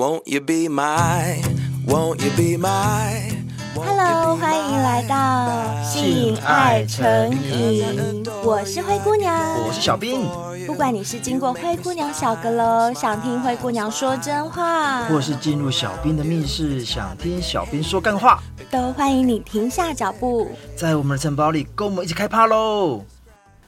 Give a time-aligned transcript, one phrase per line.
[0.00, 1.42] Won't you be my,
[1.86, 3.20] won't you be my
[3.74, 10.26] Hello，欢迎来到性爱成瘾，我是灰姑娘，我是小兵。
[10.66, 23.04] 不管你是经过灰姑娘小阁楼，想听灰姑娘说真话，或是进入小兵的密室，想听小兵说干话，都欢迎你停下脚步，在我们的城堡里跟我们一起开趴喽！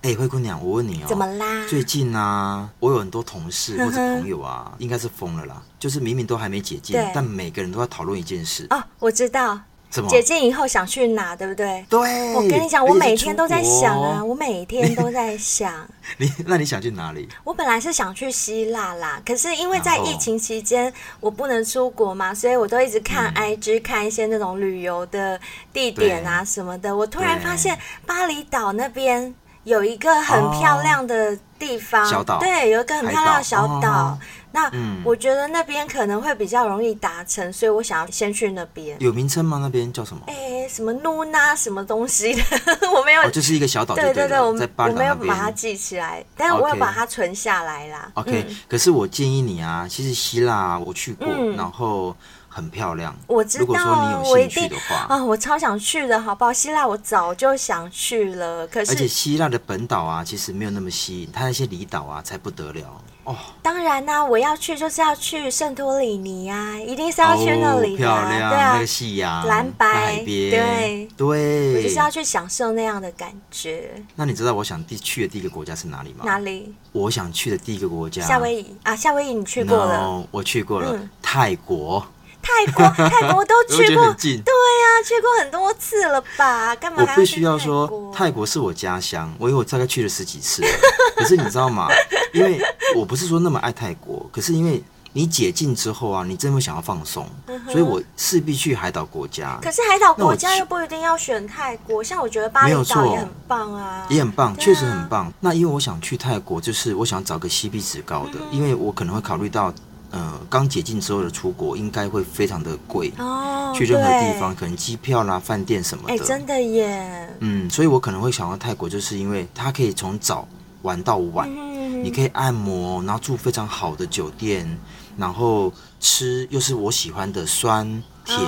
[0.03, 1.65] 哎、欸，灰姑娘，我问你哦，怎么啦？
[1.69, 9.61] 最近啊，我有很多同事或者朋友啊，应该是疯了啦，就是明明都还没解禁，但每个人都在讨论一件事哦，我知道。
[9.91, 11.85] 怎么解禁以后想去哪，对不对？
[11.91, 15.87] 对，我跟你讲，我每天都在想啊，我每天都在想。
[16.17, 17.29] 你那你想去哪里？
[17.45, 20.91] 我本来是想去希腊啦，可是因为在疫情期间
[21.21, 25.39] 我不能出国嘛，所以我都一直看 IG，嗯，看一些那种旅游的
[25.75, 26.97] 地点啊什么的。
[26.97, 29.35] 我突然发现巴厘岛那边
[29.65, 34.19] 有一个很漂亮的地方，小岛，对，有一个很漂亮的小岛。
[34.55, 34.71] 那
[35.03, 38.95] 我觉得那边可能会比较容易达成，嗯，所以我想要先去那边。
[39.01, 39.59] 有名称吗？
[39.63, 40.23] 那边叫什么？
[40.27, 42.43] 哎，欸，什么努娜什么东西的？
[42.95, 43.95] 我没有，哦，就是一个小岛。
[43.95, 48.11] 对对对，我在巴，我没有把它记起来，但是我有把它存下来啦。
[48.15, 52.15] OK，嗯，可是我建议你啊，其实希腊我去过，嗯，然后。
[52.55, 53.65] 很漂亮，我知道。
[53.65, 56.53] 如果说你有兴趣的话啊，我超想去的，好不好？
[56.53, 63.35] 希腊我早就想去了，可是而且希腊的本岛啊，其实没有那么吸引，它那些离岛啊才不得了哦。
[63.63, 73.91] 当然啦、啊，我要去就是要去圣托里尼呀、啊，一定是要去那里、啊哦，漂亮，对啊，那个夕阳，蓝白海边，对对，我就是要去享受那样的感觉。
[74.15, 76.25] 那你知道我想第去的第一个国家是哪里吗？
[76.27, 76.75] 哪里？
[76.93, 82.05] 我想去的第一个国家，夏威夷啊，夏威夷你去过了？No, 我去过了，嗯、泰国。
[82.43, 86.75] 泰国， 泰国我都去过，对呀、啊，去过很多次了吧？
[86.77, 87.03] 干嘛？
[87.03, 90.63] 我必须要说，泰国是我家乡，我以为我大概去了十几次。
[91.17, 91.89] 可是你知道吗？
[92.33, 92.61] 因为
[92.97, 94.83] 我不是说那么爱泰国，可是因为
[95.13, 99.59] 你解禁之后啊，你真的会想要放松、嗯，所以我势必去海岛国家。
[99.63, 105.33] 可是海岛国家又不一定要选泰国，像我觉得巴厘岛也很棒啊，也很棒，确、啊、实很棒。
[105.39, 109.73] 那因为我想去泰国，就是我想找个 CP 值高的、嗯，因为我可能会考虑到。
[110.13, 117.35] 呃，刚解禁之后的出国应该会非常的贵哦，去任何地方可能机票啦、饭店什么的，哎，真的耶。
[117.41, 120.47] 嗯，所以我可能会想到泰国，就是因为它可以从早
[120.83, 124.69] 玩到晚，嗯，你可以按摩，然后住非常好的酒店，
[125.17, 127.87] 然后吃又是我喜欢的酸
[128.27, 128.39] 甜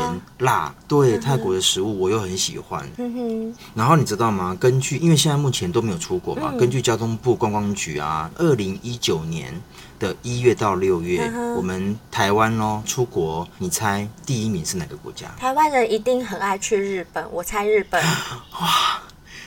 [0.41, 2.87] 辣，哦，对，嗯，泰国的食物我又很喜欢。
[2.99, 4.55] 嗯，然后你知道吗？
[4.61, 9.59] 根据因为现在目前都没有出国嘛，嗯，根据交通部观光局啊，二零一九年。
[9.99, 15.27] 的一月到六月，我们台湾哦出国，你猜第一名是哪个国家？
[15.39, 18.03] 台湾人一定很爱去日本，我猜日本。
[18.61, 19.03] 哇，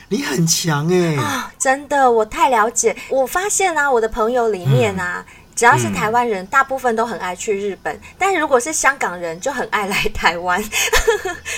[0.08, 1.16] 你很强哎！
[1.16, 2.96] 啊，真的，我太了解。
[3.10, 5.24] 我发现啊，我的朋友里面啊。
[5.26, 8.00] 嗯只要是台湾人、嗯，大部分都很爱去日本。
[8.16, 10.62] 但如果是香港人，就很爱来台湾。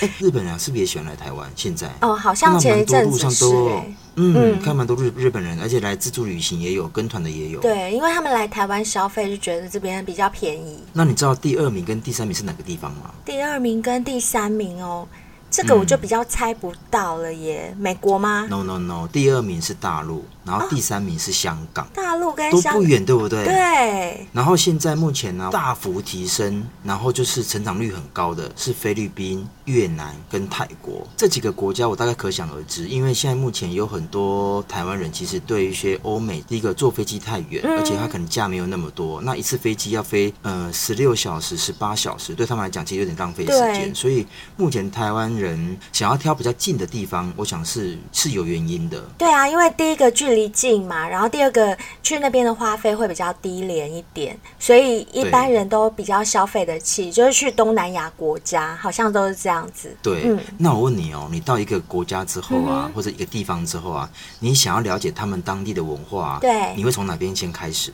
[0.01, 1.47] 欸、 日本人是不是也喜欢来台湾？
[1.55, 7.61] 现在哦，好像前一阵子是、欸，嗯，看蛮多日日本人，而且来自助旅行也有，跟团的也有。
[7.61, 10.83] 对，因为他们来台湾消费，就觉得这边比较便宜。
[10.95, 13.11] 那你知道第二名跟第三名是哪个地方吗？
[13.23, 15.07] 第二名跟第三名哦。
[15.53, 21.87] 这个我就比较猜不到了耶，嗯、美国吗？No No No，第二名是大陆，然后第三名是香港。
[21.87, 23.45] 哦、大陆跟香港都不远，对不对？
[23.45, 24.27] 对。
[24.33, 45.31] 然后现在目前呢，大幅提升，然后就是成长率很高的是菲律宾、越南跟泰国这几个国家，我大概可想而知，因为现在目前有很多台湾人其实对一些欧美，第一个坐飞机太远，嗯、而且他可能价没有那么多，那一次飞机要飞呃十六小时、十八小时，对他们来讲其实有点浪费时间，所以目前台湾。
[45.31, 49.01] 人想要挑比较近的地方，我想是是有原因的。
[49.17, 59.97] 对啊，因为第一个距离近嘛，然后第二个去那边的花费会比较低廉一点，所以一般人都比较消费得起，就是去东南亚国家，好像都是这样子。
[60.03, 67.93] 对，嗯，那我问你哦，你到一个国家之后啊，嗯，或者一个地方之后啊，你想要了解他们当地的文化，啊对，你会从哪边先开始？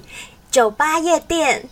[0.51, 1.69] 酒吧、夜店。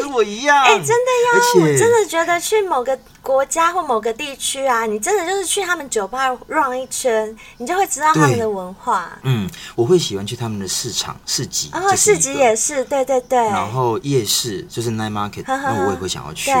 [0.00, 1.72] 跟我一样，哎、欸，真的呀！
[1.72, 9.18] 我真的觉得去某个国家或某个地区啊，你真的就是去他们酒吧绕一圈，你就会知道他们的文化。
[9.22, 11.70] 嗯，我会喜欢去他们的市场、市集。
[11.72, 13.38] 哦，市集也是，对对对。
[13.38, 16.50] 然后夜市就是 night market，那我也会想要去。
[16.50, 16.54] 对。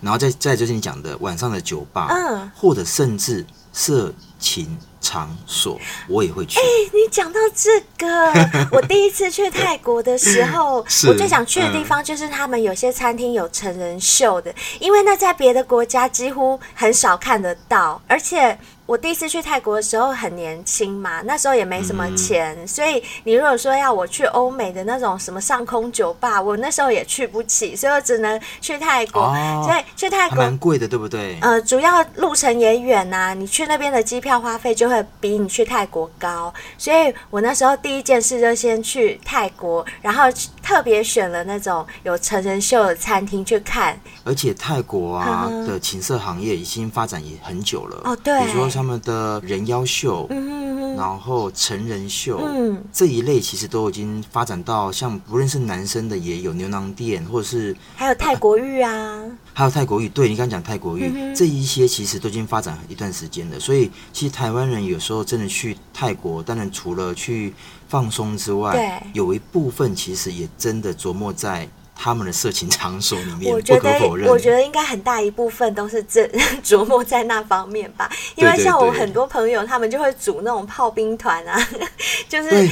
[0.00, 4.78] 然后再再就是你讲的晚上的酒吧，嗯，或者甚至色情。
[5.00, 6.58] 场所我也会去。
[6.58, 8.32] 哎、欸，你讲到这个，
[8.70, 10.76] 我第一次去泰国的时候，
[11.08, 18.58] 我最想去的地方就是他们有些餐厅有成人秀的，因为那在别的国家几乎很少看得到，而且。
[18.90, 29.20] 我第一次去泰国的时候很年轻嘛，那时候也没什么钱，嗯、所以你如果说要我去欧美的那种什么上空酒吧，我那时候也去不起，所以我只能去泰国。
[29.20, 31.38] 哦、所以去泰国蛮贵的，对不对？
[31.40, 40.24] 呃，主要路程也远呐、啊，你去那边的机票花费就会比你去泰国高，所以我那时候第一件事就先去泰国，然后
[40.64, 43.96] 特别选了那种有成人秀的餐厅去看。
[44.24, 63.60] 而且泰国啊的情色行业已经发展也很久了哦，对，比如说他们的人妖秀，嗯，然后成人秀，嗯，这一类其实都已经发展到像不论是男生的也有牛郎店，或者是还有泰国浴啊，啊，还有泰国浴，对你刚刚讲泰国浴，嗯、这一些其实都已经发展一段时间了。
[63.60, 67.52] 所以其实台湾人有时候真的去泰国，当然除了去
[67.86, 71.68] 放松之外，有一部分其实也真的琢磨在。
[72.02, 76.26] 他们的色情场所里面，我觉得，我觉得应该很大一部分都是这
[76.64, 78.10] 琢磨在那方面吧。
[78.36, 81.68] 因为像我很多朋友，他们就会组那种炮兵团啊，
[82.26, 82.68] 就是。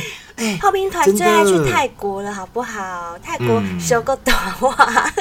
[0.60, 3.18] 炮兵团最爱去泰国了，好不好？
[3.22, 5.12] 泰国修个短袜，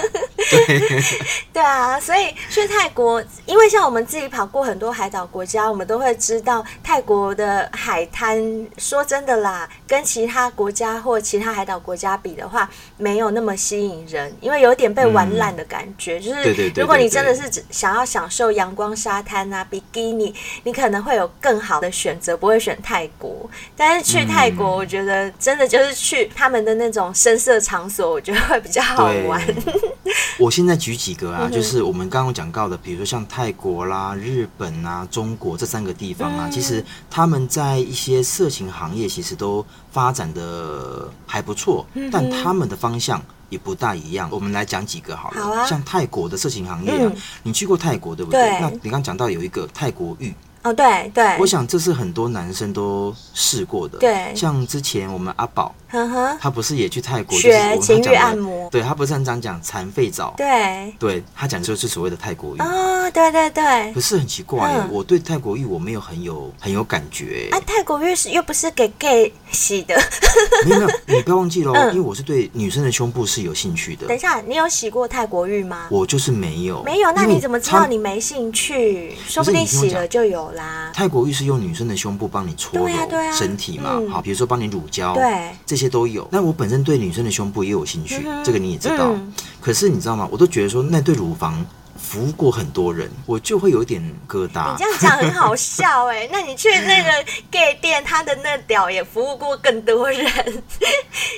[1.52, 8.38] 对啊，所以去泰国，因为像我们自己跑过很多海岛国家，我们都会知道泰国的海滩。
[8.78, 16.19] 说真的啦，跟其他国家或其他海岛国家比的话，没有那么吸引人，因为有点被玩烂的感觉。
[16.19, 20.34] 就是如果你真的是想要享受阳光沙滩啊，比基尼，
[20.64, 23.50] 你可能会有更好的选择，不会选泰国。
[23.75, 25.06] 但是去泰国，我觉得。
[25.39, 29.42] 真的就是去他们的那种深色场所，我觉得会比较好玩。
[30.39, 44.30] 我现在举几个啊，就是我们刚刚讲到的，比如说像泰国啦、日本啊、中国这三个地方啊，其实他们在一些色情行业其实都发展的还不错，但他们的方向也不大一样。
[44.31, 45.65] 我们来讲几个好了，好啊。
[45.65, 47.12] 像泰国的色情行业啊，
[47.44, 48.42] 你去过泰国对不对？
[48.42, 48.59] 对。
[48.62, 50.33] 那你刚讲到有一个泰国浴。
[50.63, 53.98] 哦，对对，我想这是很多男生都试过的。
[54.00, 55.74] 对，像之前我们阿宝。
[55.89, 58.69] 呵呵，他不是也去泰国学情欲按摩？
[58.69, 60.33] 对，他不是很常讲残废澡？
[60.36, 62.59] 对，对他讲的就是所谓的泰国浴。
[62.59, 63.94] 哦，对对对。
[63.94, 67.48] 可是很奇怪，嗯、我对泰国浴我没有很有很有感觉。
[67.51, 69.95] 啊，泰国浴是又不是给 gay 洗的？
[70.68, 74.07] 没有没有，你不要忘记喽，嗯、因为我是对女生的胸部是有兴趣的。
[74.07, 75.88] 等一下，你有洗过泰国浴吗？
[75.89, 76.83] 我就是没有。
[76.83, 79.15] 没有，那你怎么知道你没兴趣？
[79.25, 80.92] 说不定洗了就有啦。
[80.94, 82.89] 泰国浴是用女生的胸部帮你搓揉
[83.31, 84.01] 身体嘛？
[84.09, 86.27] 好，比如说帮你乳胶，对，这些都有。
[86.30, 86.57] 那我。
[86.57, 89.12] 本身对女生的胸部也有兴趣，嗯、这个你也知道。
[89.12, 89.31] 嗯、
[89.62, 90.27] 可是你知道吗？
[90.31, 91.63] 我都觉得说那对乳房
[91.98, 94.72] 服务过很多人，我就会有点疙瘩。
[94.72, 96.30] 你这样讲很好笑哎、欸！
[96.32, 97.12] 那你去那个
[97.52, 100.26] gay 店，他的那屌也服务过更多人，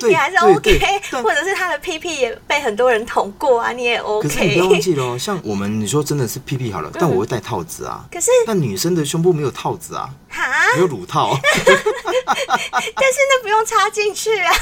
[0.07, 0.79] 你还是 OK，
[1.23, 4.27] 或者是他的屁屁也被很多人捅过啊，你也 OK。
[4.27, 8.05] 可是你不要忘记喽，像我们你说真的是屁屁好了，嗯、但我会戴套子啊。
[8.11, 10.43] 可是，但女生的胸部没有套子啊，哈
[10.75, 11.37] 没有乳套。
[12.25, 14.53] 但是那不用插进去啊，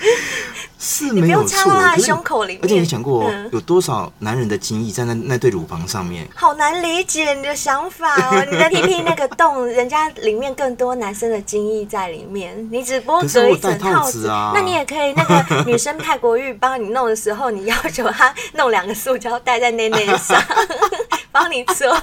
[0.78, 2.60] 是没有插到他的胸口里面。
[2.62, 6.28] 而且你想过，有多少男人的精液在那那对乳房上面？
[6.34, 8.44] 好难理解你的想法哦。
[8.50, 14.52] 你的屁屁那个洞，人家里面更多男生的精液在里面，你只不过隔一层套子啊。
[14.54, 20.42] 那你也可以，那个女生泰国浴帮你弄的时候，你要求她弄两个塑胶袋在内内上，
[21.32, 21.96] 帮你做。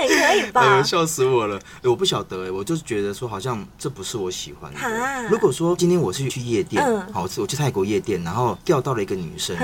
[0.00, 0.60] 也可以吧？
[0.78, 1.60] 哎，笑死我了！
[1.82, 4.78] 我不晓得哎，我就是觉得说，好像这不是我喜欢的。
[4.78, 9.56] 哈如果说今天我是去夜店，嗯、好，我去泰国夜店，然后钓到了一个女生，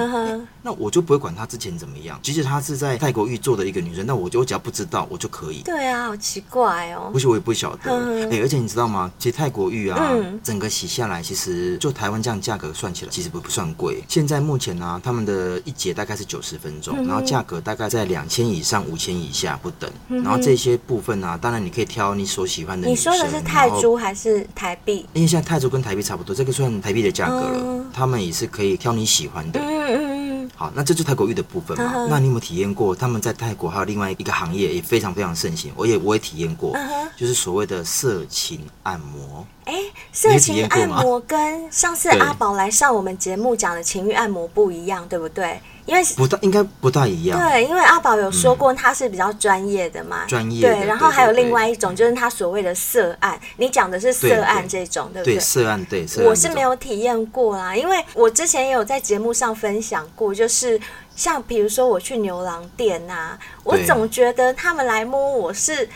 [0.63, 2.19] 那我就不会管她之前怎么样。
[2.23, 5.63] 即使她是在泰国遇做的一个女生，那我就我只要不知道，我就可以。
[5.63, 7.11] 对啊，好奇怪哦。
[7.13, 7.91] 不是，我也不晓得。
[8.31, 9.11] 哎，而且你知道吗？
[9.19, 14.03] 其实泰国浴啊，嗯、整个洗下来，其实就台湾这样价格算起来，其实不不算贵。
[14.09, 19.91] 现在目前呢、啊，他们的一节大概是九十分钟，嗯、然后价格大概在两千以上五千以下不等。
[20.23, 22.87] 然后这些部分呢、啊，当然你可以挑你所喜欢的。
[22.87, 25.07] 你说的是泰铢还是台币？
[25.13, 27.59] 因为现在泰铢跟台币差不多，这个算台币的价格了。
[27.63, 29.61] 嗯、他们也是可以挑你喜欢的。
[29.61, 30.51] 嗯嗯嗯。
[30.55, 31.93] 好，那这就是泰国浴的部分嘛。
[31.95, 32.95] 嗯、那你有没有体验过？
[32.95, 39.47] 他们在泰国还有另外一个行业也非常非常盛行，我也我也体验过，嗯、就是所谓的色情按摩。
[39.65, 39.75] 哎，
[40.13, 45.61] 色情按摩跟上次阿宝来上我们节目讲的情欲按摩不一样，对不对？
[45.89, 47.41] 因为不大，应该不大一样。
[47.41, 50.61] 对，因为阿宝有说过他是比较专业的嘛，专业。
[50.61, 55.35] 对，然后还有另外一种，就是他所谓的色案，你讲的是色案这种，对不对？
[55.37, 56.07] 对，色案对。
[56.27, 60.79] 我是没有体验过啦，因为我之前也有在节目上分享过，就是
[61.17, 65.89] 像比如说我去牛郎店呐，我总觉得他们来摸我是。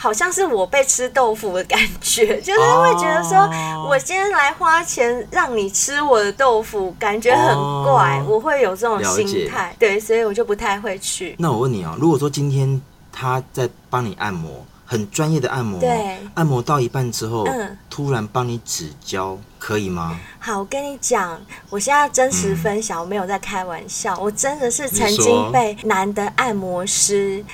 [0.00, 3.36] 好像是我被吃豆腐的感觉， 就是会觉得说，
[3.86, 11.36] 我今天来花钱让你吃我的豆腐，感觉很怪，我会有这种心态，对，所以我就不太会去。
[11.38, 12.80] 那我问你啊，如果说今天
[13.12, 20.18] 他在帮你按摩，很专业的按摩，对，按摩到一半之后，嗯，突然帮你指教，可以吗？
[20.40, 27.44] 好，我跟你讲，我现在真实分享，嗯、我没有在开玩笑，我真的是曾经被男的按摩师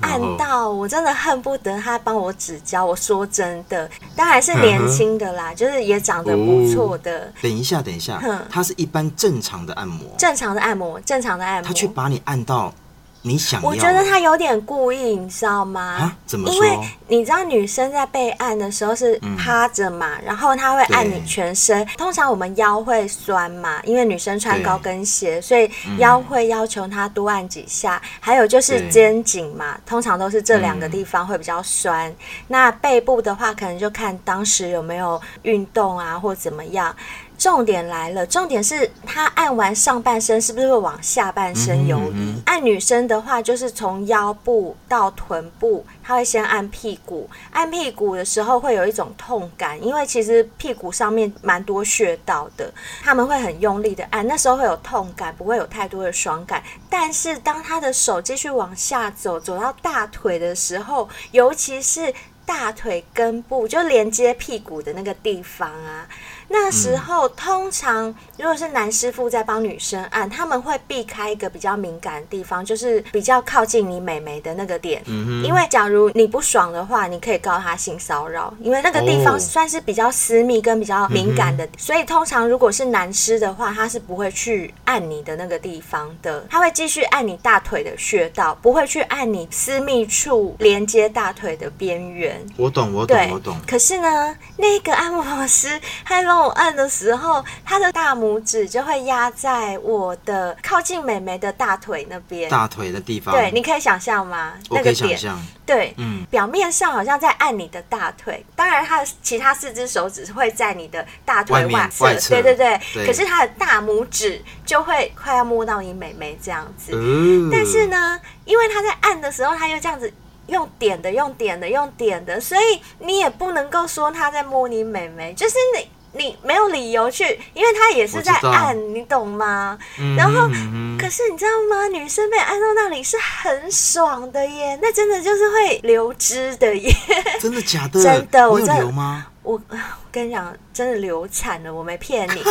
[0.00, 2.84] 按到，我真的恨不得他帮我指教。
[2.84, 7.32] 我说真的，当然是年轻的啦，就是也长得不错的、哦。
[7.40, 8.20] 等一下，等一下，
[8.50, 12.74] 他是一般正常的按摩，正常的按摩，正常的按摩，他却把你按到。
[13.22, 13.68] 你想要？
[13.68, 15.80] 我觉得他有点故意，你知道吗？
[15.80, 16.16] 啊？
[16.26, 16.54] 怎么说？
[16.54, 21.86] 因为你知道女生在被按的时候是趴着嘛，嗯、然后他会按你全身。
[21.96, 28.00] 通常我们腰会酸嘛，因为女生穿高跟鞋，所以腰会要求他多按几下。
[28.02, 32.10] 嗯、还有就是肩颈嘛，通常都是这两个地方会比较酸。
[32.10, 32.16] 嗯、
[32.48, 36.94] 那背部的话，可能就看当时有没有运动啊，或怎么样。
[37.38, 42.12] 重点来了，重点是他按完上半身是不是会往下半身游移？
[42.14, 47.28] 嗯嗯、按女生的话，就是从腰部到臀部，他会先按屁股。
[47.50, 52.72] 按屁股的时候会有一种痛感，因为其实屁股上面蛮多穴道的，
[53.02, 56.62] 他们会很用力的按，那时候会有痛感，不会有太多的爽感。
[56.88, 66.06] 但是当他的手继续往下走，走到大腿的时候，尤其是大腿根部，就连接屁股的那个地方啊。
[66.52, 75.02] 那时候，通常如果是男师傅在帮女生按，他们会避开一个比较敏感的地方，就是比较靠近你美眉的那个点。
[75.06, 81.66] 嗯，因为假如你不爽的话，你可以告他性骚扰，因为那个地方算是比较私密跟比较敏感的。
[81.78, 92.38] 所以通常如果是男师的话，他是不会去按你的那个地方的，他会继续按你大腿的穴道，不会去按你私密处连接大腿的边缘。
[92.58, 93.56] 我懂，我懂，我懂。
[93.66, 103.34] 可是呢，那个按摩师还让我按的时候，他的大拇指就会压在我的靠近美眉的大腿那边，大腿的地方。
[103.34, 104.54] 对，你可以想象吗？
[104.68, 105.40] 我可以想象。
[105.64, 112.80] 对，嗯，表面上好像在按你的大腿，当然他的其他四只手指会在你的大腿外侧，外侧，对对对。
[112.94, 116.92] 对，可是他的大拇指就会快要摸到你美眉这样子。
[116.94, 117.48] 嗯。
[117.50, 120.12] 但是呢，因为他在按的时候，他又这样子。
[120.48, 129.78] 用点的，用点的，用点的，所以你也不能够说他在摸你美眉，就是你你没有理由去，因为他也是在按，你懂吗？
[129.98, 131.88] 嗯、然后，嗯、可是你知道吗？
[131.88, 136.94] 女生被按到那里是很爽的耶，那真的就是会流汁的耶。
[137.40, 138.02] 真的假的？
[138.02, 139.26] 真的，我真的流吗？
[139.42, 139.76] 我我
[140.10, 142.42] 跟你讲，真的流产了，我没骗你。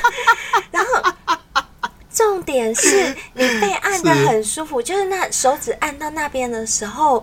[0.70, 1.12] 然后。
[2.10, 7.22] 重点是你被按的很舒服，就是那手指按到那边的时候，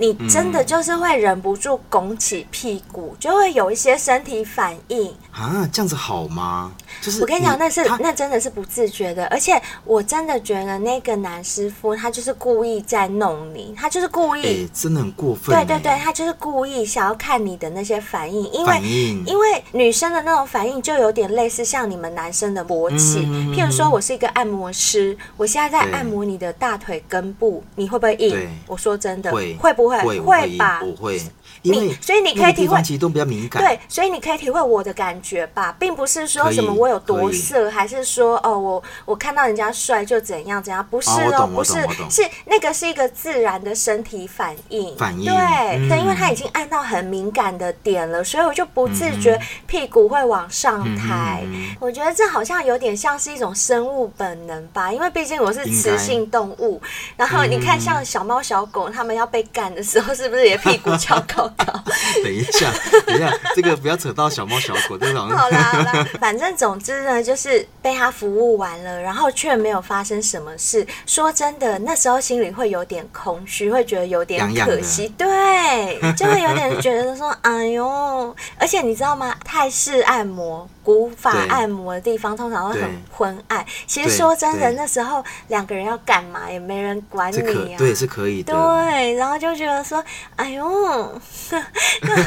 [0.00, 5.12] 你真的就是会忍不住拱起屁股，就会有一些身体反应。
[5.32, 6.72] 啊，这样子好吗？
[7.02, 15.54] 就是我跟你讲，那是那真的是不自觉的，而且我真的觉得那个男师傅他就是故意在弄你，他就是故意，欸、真的很过分。
[15.54, 18.80] 对对对，他就是故意想要看你的那些反应，因为
[19.26, 28.48] 因为女生的那种反应就有点类似像你们男生的勃起，嗯、譬如说我是一个按摩师，我现在在按摩你的大腿根部，你会不会硬？
[28.66, 29.56] 我说真的，会。
[29.58, 30.00] 会不会？
[30.02, 30.80] 会，会吧？
[30.80, 31.20] 不会。
[31.62, 33.62] 你所以你可以体会，其实都比较敏感。
[33.62, 41.74] 对，所以你可以体会我的感觉吧，并不是说什么我有多色，还是说哦，我我看到人家帅就怎样怎样，不是哦，不是，
[42.10, 44.96] 是那个是一个自然的身体反应。
[44.96, 45.24] 反应。
[45.24, 51.42] 对对，因为他已经按到很敏感的点了，所以我就不自觉屁股会往上抬。
[51.80, 56.80] 我觉得这好像有点像是一种生物本能吧，因为毕竟我是雌性动物。
[57.16, 61.47] 然后你看，像小猫小狗，它们要被干的时候，是不是也屁股翘高？
[62.22, 62.72] 等一下，
[63.06, 65.28] 等一下，这个不要扯到小猫小狗这种。
[65.28, 70.86] 好啦好啦，反正总之呢，就是被他服务完了，然后却没有发生什么事。
[71.06, 79.34] 说真的，那时候心里会有点空虚，会觉得有点可惜，痒痒对，就会有点觉得说，哎呦，而且你知道吗？
[79.44, 83.64] 泰式按摩、古法按摩的地方通常会很昏暗。
[83.86, 88.52] 其实说真的，那时候两个人要干嘛也没人管你啊，对，是可以的。
[88.52, 90.02] 对，然后就觉得说，
[90.36, 91.20] 哎呦。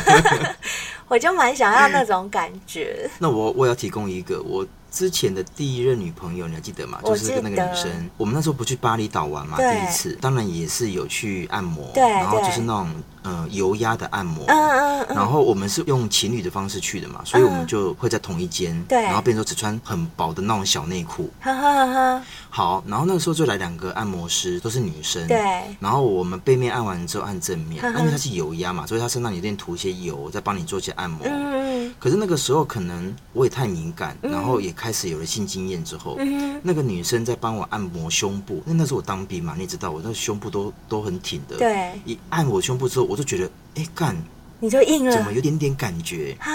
[1.08, 3.10] 我就蛮想要那种感觉。
[3.20, 7.00] 那我我要提供一个我之前的第一任女朋友，你还记得吗？
[7.04, 12.90] 就是跟那个女生，我们那时候不去巴厘岛玩嘛，第一次，当然也是有去按摩，对，然后就是那种。
[13.24, 22.24] 呃，油压的按摩，嗯嗯嗯，然后我们是用情侣的方式去的嘛，所以我们就会在同一间，对，然后变成说只穿很薄的那种小内裤，哈哈哈。
[22.50, 25.40] 好，然后那个时候就来两个按摩师，都是女生，对，
[25.80, 44.16] 然后我们背面按完之后按正面，因为它是油压嘛，所以他身上有点涂一些油，再帮你做一些按摩，嗯，哼，可是那个时候可能我也太敏感，嗯、然后也开始有了性经验之后，嗯，那个女生在帮我按摩胸部，那那时候我当兵嘛，你也知道我那胸部都都很挺的，对，一按我胸部之后，我就觉得，哎，干，
[44.60, 46.48] 你就硬了，怎么有点点感觉啊？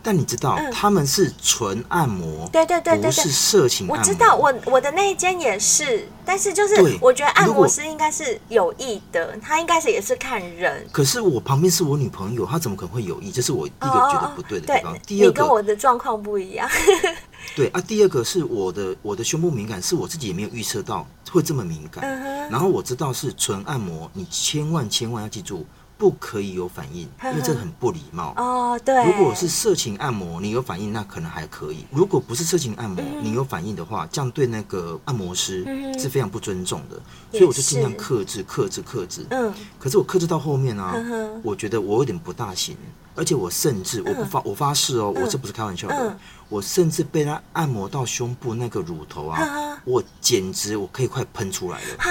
[0.00, 3.96] 但你知道，嗯、他们是纯按摩，对对对不是色情按摩。
[3.96, 10.86] 我知道，我我的那一间也是，但是就是我觉得按摩师应该是有意的，他应该是也是看人。
[10.92, 13.32] 可是我旁边是我女朋友，她怎么可能会有意？
[13.32, 14.94] 这是我第一个觉得不对的地方。
[14.94, 16.68] 哦、第二个，你跟我的状况不一样。
[17.56, 22.04] 对啊，第二个是我的我的胸部敏感，是我自己也没有预测到会这么敏感。
[22.04, 25.64] 嗯、然后我知道是纯按摩，你千万千万要记住。
[25.96, 28.34] 不可以有反应，因为这很不礼貌。
[28.36, 28.80] 哦。
[28.84, 35.64] 对，如果是色情按摩，你有反应，那可能还可以；如果不是色情按摩，嗯、你有反应的话，这样对那个按摩师
[35.96, 36.96] 是非常不尊重的。
[36.96, 39.24] 嗯、所以我就尽量克制、克制、克制。
[39.30, 39.52] 嗯。
[39.78, 42.76] 可是我克制到后面啊，嗯、我觉得我有点不大行，
[43.14, 51.94] 而且我甚至我不发我发誓哦，我这不是开玩笑的，嗯、我甚至被他按摩到胸部那个乳头啊，嗯、我简直我可以快喷出来了。
[51.98, 52.10] 啊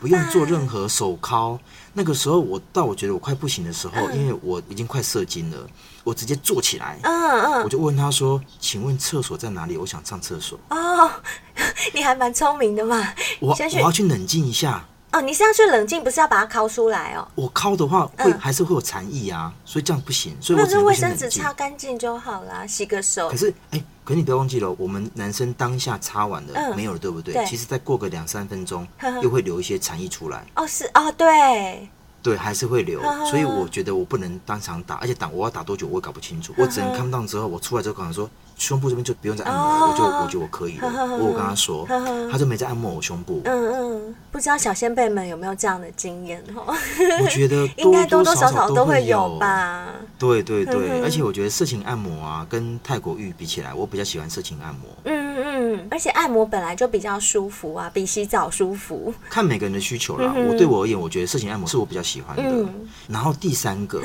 [0.00, 1.58] 不用做任何手铐，
[1.92, 5.66] 那个时候我到我觉得我快不行的时候，嗯、因为我已经快射精了，
[6.04, 9.76] 我直接坐起来，嗯嗯，我就问他说：“请问厕所在哪里？
[9.76, 11.10] 我想上厕所。”哦，
[11.92, 14.86] 你还蛮聪明的嘛，我我要去冷静一下。
[15.12, 17.26] 哦，你是要去冷静，不是要把它敲出来哦。
[17.34, 20.36] 我敲的话会、嗯、还是会有残液啊，所以这样不行。
[20.40, 23.28] 所以我只能卫生纸擦干净就好啦，洗个手。
[23.28, 27.34] 可是，哎、欸，可是你不要忘记了，我们男生当下擦完了、嗯、没有了，对不对？
[27.34, 28.86] 对，其实再过个两三分钟，
[29.20, 30.46] 又会留一些残液出来。
[30.54, 31.88] 哦，是哦，对。
[32.22, 33.00] 对，还是会留，
[33.30, 38.28] 所以我觉得我不能当场打，而且打我要打多久我也搞不清楚，我只能看到之后，我出来之后可能说
[38.60, 40.88] 胸部这边就不用再按摩了，我就我觉得我可以了，
[41.18, 41.86] 我有跟他说，
[42.30, 43.40] 他就没再按摩我胸部。
[43.46, 46.74] 嗯嗯，不知道小先辈们有没有这样的经验哦？
[47.22, 49.88] 我觉得 应该多多少少都会有吧。
[50.18, 54.82] 对对对，而且我觉得色情按摩啊，跟泰国浴比起来，我比较喜欢色情按摩。
[55.04, 59.12] 嗯嗯，而且按摩本来就比较舒服啊，比洗澡舒服。
[59.30, 62.42] 看每个人的需求啦，我对我而言，我觉得色情按摩是我比较喜欢的。
[62.44, 62.68] 嗯，
[63.08, 64.02] 然后第三个，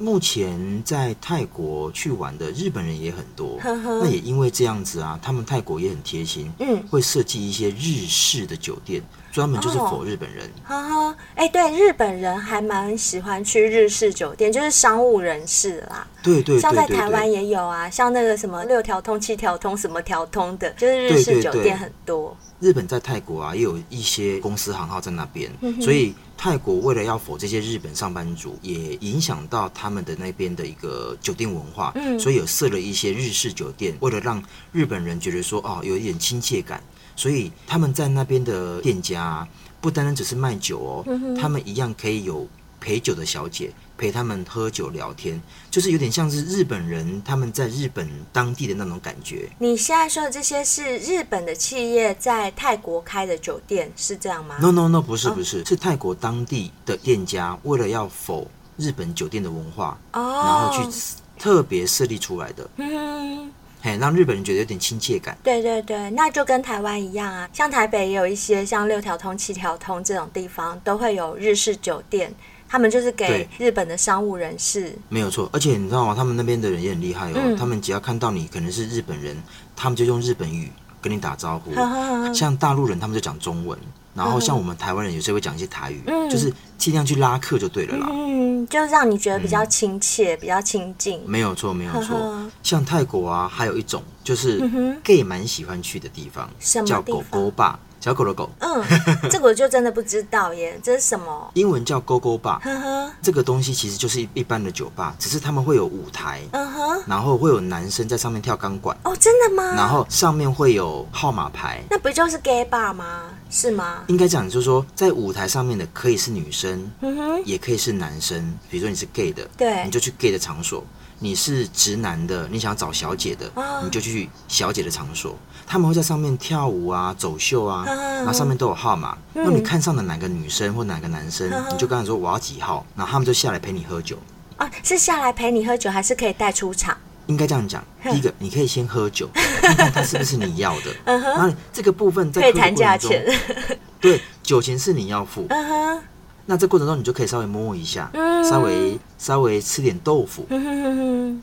[0.00, 9.02] 目前在泰国去玩的日本人也很多，那也因为这样子啊，他们泰国也很贴心，嗯，会设计一些日式的酒店。
[9.30, 16.04] 专门就是 for 日本人，哈哈，哎，对，日本人还蛮喜欢去日式酒店，就是商务人士啦。
[16.20, 22.36] 对对，像在台湾也有啊，像那个什么六条通、七条通什么条通的，就是日式酒店很多。
[22.58, 25.48] 日本在泰国啊，也有一些公司行号在那边，
[25.80, 36.82] 所以泰国为了要 for 这些日本上班族，也影响到他们的那边的一个酒店文化，所以有设了一些日式酒店，为了让日本人觉得说哦，有一点亲切感。
[37.14, 39.48] 所以他们在那边的店家啊，
[39.82, 42.48] 不单单只是卖酒哦，嗯、他们一样可以有
[42.80, 45.38] 陪酒的小姐陪他们喝酒聊天，
[45.70, 49.46] 就是有点像是日本人他们在日本当地的那种感觉。
[49.58, 62.70] 你现在说的这些是日本的企业在泰国开的酒店，是这样吗？No No No，不是不是，哦、是泰国当地的店家为了要否日本酒店的文化，哦、然后去特别设立出来的。
[62.78, 63.52] 嗯。
[63.82, 65.36] 嘿，让日本人觉得有点亲切感。
[65.42, 72.30] 对对对，那就跟台湾一样啊，像台北也有一些像六条通、七条通这种地方，都会有日式酒店，
[72.70, 74.96] 他们就是给日本的商务人士。
[75.08, 76.14] 没有错，而且你知道吗？
[76.14, 79.36] 他们那边的人也很厉害哦，嗯、他们只要看到你可能是日本人，
[79.74, 80.70] 他们就用日本语
[81.02, 81.72] 跟你打招呼。
[81.72, 83.76] 呵呵呵，像大陆人，他们就讲中文。
[84.12, 88.08] 然后像我们台湾人有时候会讲一些台语，嗯、就是尽量去拉客就对了啦。
[88.10, 91.20] 嗯，就让你觉得比较亲切，嗯、比较亲近。
[91.26, 92.16] 没有错，没有错。
[92.16, 94.60] 呵呵像泰国啊，还有一种就是
[95.02, 96.50] gay 蛮喜欢去的地方，
[96.84, 97.78] 叫狗狗吧。
[98.00, 98.82] 小狗的狗，嗯，
[99.30, 101.50] 这个我就真的不知道耶， 这是什么？
[101.52, 109.74] 英文叫 Gogo Bar，呵呵，这个东西其实就是一一般的酒吧，只是他们会有舞台，嗯哼，然后会有男生在上面跳钢管，哦，真的吗？
[109.76, 113.24] 然后上面会有号码牌，那不就是 Gay Bar 吗？
[113.50, 114.04] 是吗？
[114.06, 120.82] 应该讲就是说，在舞台上面的可以是女生，嗯哼，也可以是男生，比如说你是 gay 的，对，你就去 gay 的场所。
[121.22, 125.36] 你是直男的，你想要找小姐的，哦、你就去小姐的场所，
[125.70, 129.16] 他们会在上面跳舞啊、走秀啊，哦、然后上面都有号码。
[129.32, 134.16] 那、嗯、你看上的哪个女生或哪个男生，哦、你就跟他说我要几号，然后他们就下来陪你喝酒。
[134.56, 136.96] 啊、哦，是下来陪你喝酒，还是可以带出场？
[137.28, 139.30] 应该这样讲，第一个你可以先喝酒，
[139.62, 140.86] 看看他是不是你要的。
[141.04, 143.24] 嗯、哼然后这个部分在可以谈价钱。
[144.00, 145.46] 对，酒钱是你要付。
[145.50, 146.02] 嗯哼
[146.46, 150.44] 那这过程中，你就可以稍微摸一下，嗯、稍微稍微吃点豆腐。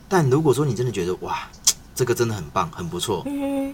[0.06, 1.48] 但如果说你真的觉得哇，
[1.98, 3.24] 这个真的很棒，很不错，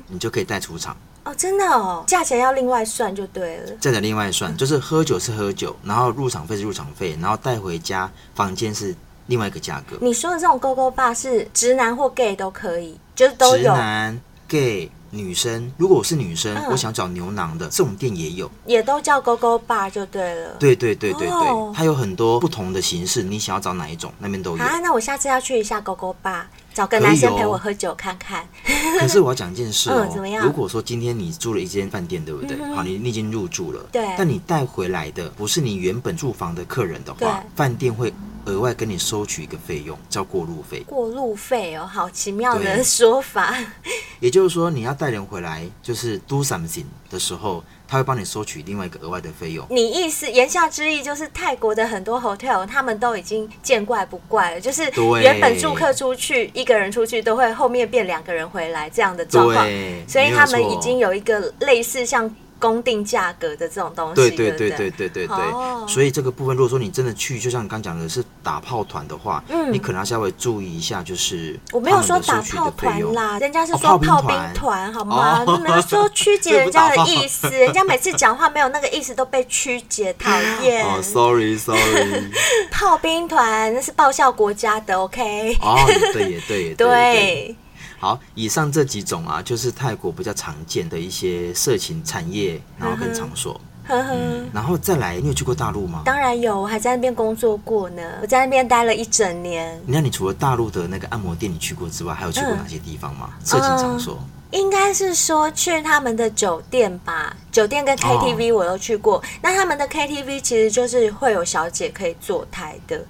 [0.08, 0.96] 你就可以带出场。
[1.24, 3.70] 哦，真的哦，价钱要另外算就对了。
[3.72, 9.98] 价钱另外算，就是喝酒是喝酒，然后入场费是入场费，然后带回家房间是另外一个价格。
[10.00, 13.62] 你说的这种 GoGo Bar 是直男或 gay 都可以，就是都有。
[13.62, 20.56] 直男、gay、女生，如果我是女生，嗯我想找牛郎的这种店也有，也都叫 GoGo Bar 就对了。
[20.58, 24.62] 对对对对对，哦它有很多不同的形式，你想要找哪一种，那边都有。
[24.62, 28.46] 啊，那我下次要去一下 GoGo Bar，找个男生陪我喝酒看看。
[29.00, 32.56] 可是我要讲一件事哦，嗯怎么样如果说今天你住了一间饭店，对不对？
[32.60, 38.12] 嗯好，你你已经入住了，对但你带回来的不是你原本住房的客人的话，饭店会
[38.46, 40.80] 额外跟你收取一个费用，叫过路费。
[40.86, 43.56] 过路费哦，好奇妙的说法。
[44.20, 47.62] 也就是说，你要带人回来，就是 do something 的时候，
[47.94, 49.64] 他会帮你收取另外一个额外的费用。
[49.70, 54.90] 你意思言下之意就是泰国的很多 hotel 他们都已经见怪不怪了，就是
[55.22, 59.64] 原本住客出去一个人出去都会后面变两个人回来这样的状况，
[60.08, 62.28] 所以他们已经有一个类似像
[62.58, 65.84] 公定价格的这种东西，对对对对不对对对对，哦。
[65.88, 69.72] 所以这个部分，如果说你真的去，就像你刚讲的是打炮团的话，嗯。
[69.72, 74.54] 你可能要稍微注意一下，就是我没有说打炮团啦，人家是哦说炮兵团。
[74.54, 75.44] 团，好吗？
[75.46, 75.56] 哦。
[75.58, 80.30] 你们说曲解 人家的意思，人家每次讲话没有那个意思都被曲解，讨
[80.62, 80.84] 厌。
[80.86, 82.30] 哦，sorry sorry，
[82.70, 85.56] 炮兵团那是报效国家的，OK？
[85.60, 87.56] 哦，也对也对也对。
[88.04, 93.58] 对，好，以上这几种啊，就是泰国比较常见的一些色情产业，然后跟场所。
[93.86, 94.14] 呵呵。
[94.52, 96.02] 然后再来，你有去过大陆吗？
[96.04, 98.02] 当然有，我还在那边工作过呢。
[98.20, 99.80] 我在那边待了一整年。
[99.86, 103.30] 那你除了大陆的那个按摩店你去过之外，还有去过哪些地方吗？
[103.42, 104.18] 色情场所？
[104.50, 109.20] 应该是说去他们的酒店吧，酒店跟 KTV 我都去过。
[109.42, 113.04] 那他们的 KTV 其实就是会有小姐可以坐台的，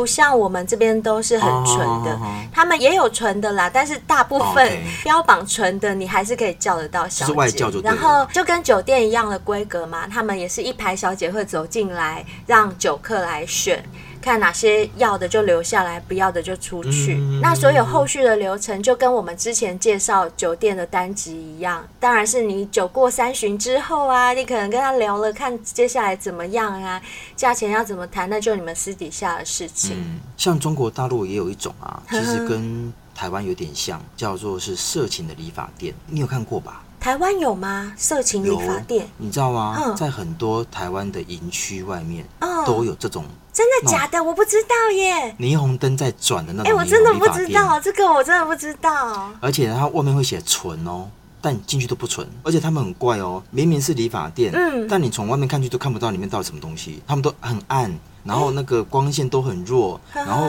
[0.00, 2.18] 不像我们这边都是很纯的。
[2.50, 7.66] 他们也有纯的啦，但是大部分标榜纯的，你还是可以叫得到小姐。
[7.84, 13.84] 然后就跟酒店一样的规格嘛，他们也是一排小姐会走进来，让酒客来选。
[14.20, 17.14] 看哪些要的就留下来，不要的就出去。
[17.14, 27.00] 嗯那所有后续的流程就跟我们之前介绍酒店的单集一样，当然是你酒过三巡之后啊，你可能跟他聊了，看接下来怎么样啊，
[27.34, 29.96] 价钱要怎么谈，那就你们私底下的事情。
[29.96, 36.82] 嗯，像中国大陆也有一种啊，其实 跟台湾有点像，叫做是色情的理发店，你有看过吧？
[37.00, 37.94] 台湾有吗？
[37.96, 39.08] 色情理发店？
[39.16, 39.80] 你知道吗？
[39.82, 44.22] 嗯在很多台湾的营区外面哦都有这种真的假的？
[44.22, 45.34] 我不知道耶。
[45.38, 46.80] 霓虹灯在转的那种哎、种。
[46.80, 49.30] 我真的不知道，这个我真的不知道。
[49.40, 51.08] 而且它外面会写纯哦，
[51.40, 57.92] 但你进去都不纯，而且他们很怪哦，明明是理发店，嗯但你从外面看去都看不到里面到底什么东西，他们都很暗，
[58.24, 60.46] 然后那个光线都很弱，然后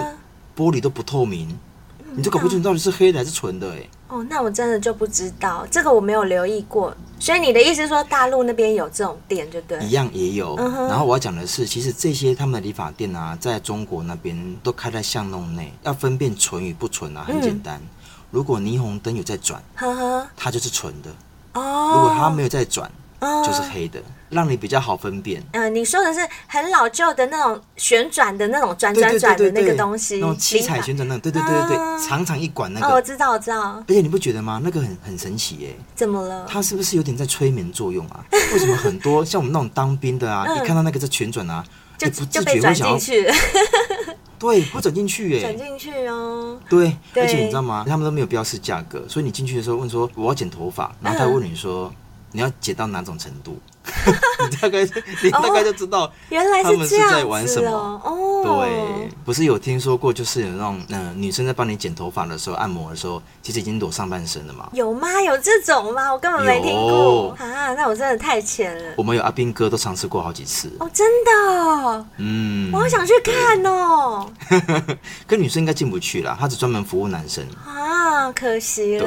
[0.55, 1.57] 玻璃都不透明，
[2.15, 3.89] 你就搞不清楚到底是黑的还是纯的哎。
[4.09, 6.93] 哦，那我真的就不知道，这个我没有留意过。
[7.19, 9.79] 所以你的意思是说大陆那边有这种店，就对？
[9.79, 10.55] 一样也有。
[10.55, 17.79] 嗯然后我要讲的是，其实这些他们的理发店啊，在中国那边都开在巷弄内，要分辨纯与不纯啊，很简单。
[18.31, 20.27] 如果霓虹灯有在转，呵呵。
[20.35, 21.09] 它就是纯的；
[21.53, 21.91] 哦。
[21.95, 25.39] 如果它没有在转，哦就是黑的，让你比较好分辨。
[25.51, 33.01] 嗯、呃，你说的是很老旧的那种旋转的那种转对转转的那个东西，那种七彩旋转那种，对对对对对，啊长长一管那哦，我。
[33.01, 34.59] 知道，我知道，而且你不觉得吗？
[34.63, 36.45] 那个很很神奇耶，怎么了？
[36.47, 38.23] 它是不是有点在催眠作用啊？
[38.31, 41.63] 为什么很多像我们那种当兵的啊，一看到那个在旋转啊，
[41.97, 43.33] 就哎不自觉会想要进去了，
[44.39, 45.57] 对，会转进去转耶。
[45.57, 46.57] 进去哦。
[46.69, 47.83] 对，对而且你知道吗？
[47.87, 51.91] 他们都没有标示价格，所以你进去的时候问说我要剪头发，然后他会问你说
[52.31, 53.59] 你要剪到哪种程度，
[54.49, 54.83] 你 大概
[55.23, 58.01] 你大概就知道原来他们是这样子在玩什么哦。
[58.03, 64.69] 哦，对，不是有听说过，就是有那种嗯、呃、女生在帮你剪头发的时候，按摩的时候，其实已经裸上半身了嘛。
[64.73, 65.21] 有吗？
[65.21, 66.11] 有这种吗？
[66.13, 67.73] 我根本没听过啊！
[67.73, 68.93] 那我真的太浅了。
[68.97, 74.31] 我们有阿斌哥都尝试过好几次，哦，真的哦，嗯，我好想去看哦。
[75.27, 77.43] 跟女生应该进不去啦，他只专门服务男生。
[77.65, 77.90] 啊，
[78.33, 79.05] 可惜了。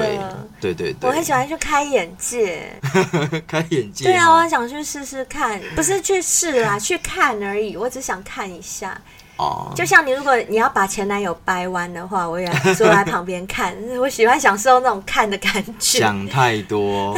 [0.59, 2.73] 对对对对，我很喜欢去开眼界。
[3.47, 4.05] 开眼界。
[4.05, 7.77] 对啊，我很想去试试看，不是去试啦， 去看而已。
[7.77, 8.99] 我只想看一下。
[9.37, 13.75] 哦，就像你，如果你要把前男友掰弯的话，我也坐在旁边看。
[14.01, 15.99] 我喜欢享受那种看的感觉。
[15.99, 17.13] 想太多。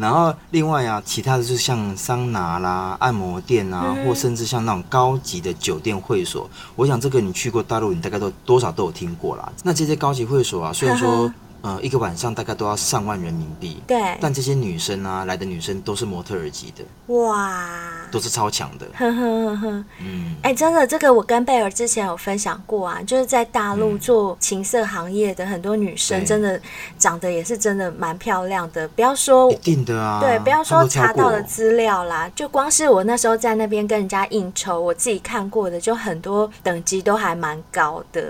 [0.00, 9.52] 然后另外啊，其他的就是像桑拿啦、按摩店啊，嗯或甚至像那种高级的酒店会所，我想这个你去过大陆，你大概都多少都有听过啦。
[9.62, 11.30] 那这些高级会所啊，虽然说
[11.62, 16.84] 呃一个晚上大概都要上万人民币，对，但这些女生啊来的女生都是模特儿级的。
[17.14, 17.68] 哇，
[18.10, 18.86] 都是超强的。
[18.94, 26.60] 呵呵呵呵，嗯，哎、真的，这个我跟贝尔之前有分享过啊，就是在大陆做情色行业的很多女生，真的
[26.98, 28.86] 长得也是真的蛮漂亮的。
[28.88, 38.22] 不要说一定的啊，对，不要说查到的的资料啦，就光是我那时候在那边跟人家应酬，我自己看过的，就很多等级都还蛮高的，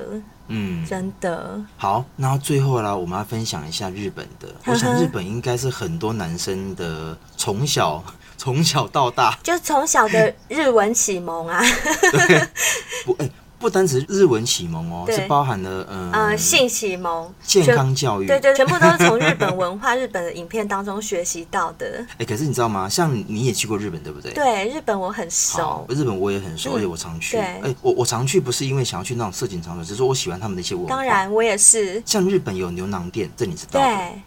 [0.50, 1.58] 嗯，真的。
[1.76, 4.48] 好，那最后啦，我们要分享一下日本的。
[4.66, 8.02] 我想日本应该是很多男生的从小
[8.36, 11.62] 从小到大， 就从小的日文启蒙啊，
[13.04, 22.02] 不，哎、不单只是日文启蒙哦，是包含了嗯、呃，性启蒙、健康教育，对对，全部都是从日本 文化、日本的影片当中学习到的。
[22.16, 22.88] 哎、可是你知道吗？
[22.88, 24.32] 像你也去过日本，对不对？。
[24.32, 27.36] 对，日本我很熟，，日本我也很熟，嗯而且我常去。
[27.36, 30.88] 对哎、我我常去不是因为想要去那种色情场所，只是说我喜欢他们的一些文化。
[30.88, 32.02] 当，然我也是。
[32.06, 33.86] 像日本有牛郎店，这你知道的。
[33.86, 34.22] 对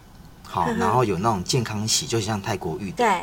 [0.46, 2.98] 好然后有那种健康洗，就像泰国浴的。
[2.98, 3.22] 对，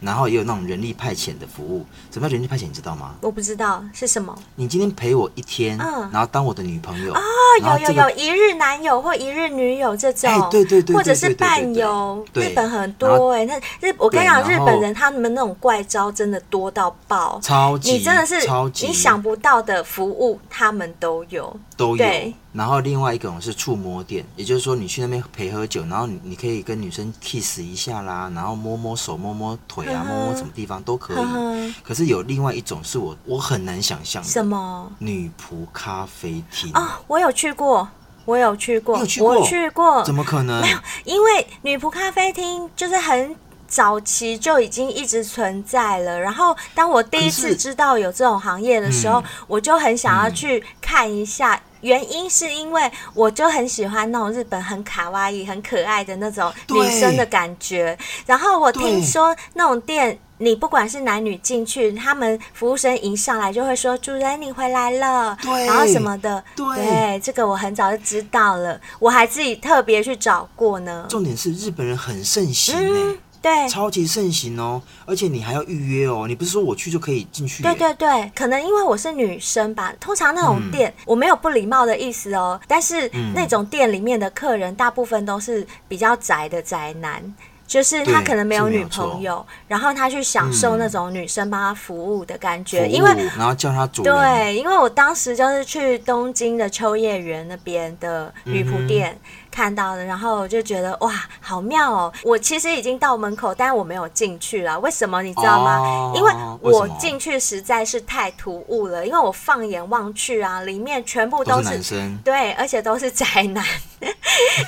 [0.00, 1.84] 然后也有那种人力派遣的服务。
[2.10, 2.62] 什么叫人力派遣？
[2.62, 3.14] 你知道吗？
[3.20, 4.36] 我不知道是什么。
[4.54, 7.12] 你今天陪我一天，嗯然后当我的女朋友。
[7.12, 7.20] 哦，
[7.62, 21.54] 然后这个有有有，一日男友或一日女友这种，哎对对对对或者是伴游，日本很多哎、那日我跟你讲，日本人他们那种怪招真的多到爆，超级，你真的是超级你想不到的服务，他们都有。
[21.76, 22.34] 都有对。
[22.56, 31.74] 然后另外一种是触摸店，也就是说你去那边陪喝酒，然后你你可以跟女生 kiss 一下啦，然后摸摸手、摸摸腿啊，摸摸什么地方都可以。
[31.84, 34.90] 可是有另外一种是我我很难想象，什么？
[34.98, 37.86] 女仆咖啡厅哦，我有去过，
[38.24, 40.02] 我有去过，我去过。
[40.04, 40.62] 怎么可能？
[40.62, 43.36] 没有因为女仆咖啡厅就是很
[43.68, 46.18] 早期就已经一直存在了。
[46.18, 51.60] 然后当我第一次知道有这种行业的时候，嗯我就很想要去看一下。
[51.86, 57.96] 原因是因为我就很喜欢那种日本很卡哇伊、很可爱的那种女生的感觉。
[58.26, 60.18] 然后我听说那种店。
[60.38, 66.44] 你不管是男女进去，他们服务生一上来就会说：“主人，你回来了。”对然后什么的。
[66.54, 71.06] 对对，这个我很早就知道了，我还自己特别去找过呢。
[71.08, 77.62] 重点是日本人很盛行对，超级盛行哦，而且你还要预约哦，你不是说我去就可以进去？
[77.62, 87.34] 对对对，可能因为我是女生吧，通常那种店、嗯、我没有不礼貌的意思哦，但是那种店里面的客人大部分都是比较宅的宅男。
[87.68, 94.14] 就是他可能没有女朋友，然后他去享受那种女生帮他服务的感觉，因为然后叫他主人。
[94.14, 99.18] 对，因为我当时就是去东京的秋叶原那边的女仆店
[99.56, 102.12] 看到的，然后我就觉得哇，好妙哦！
[102.22, 104.78] 我其实已经到门口，但我没有进去了。
[104.80, 106.12] 为什么你知道吗？
[106.14, 113.64] 因为我进去实在是太突兀了，因为我放眼望去啊，里面全部都是男生，对，而且都是宅男。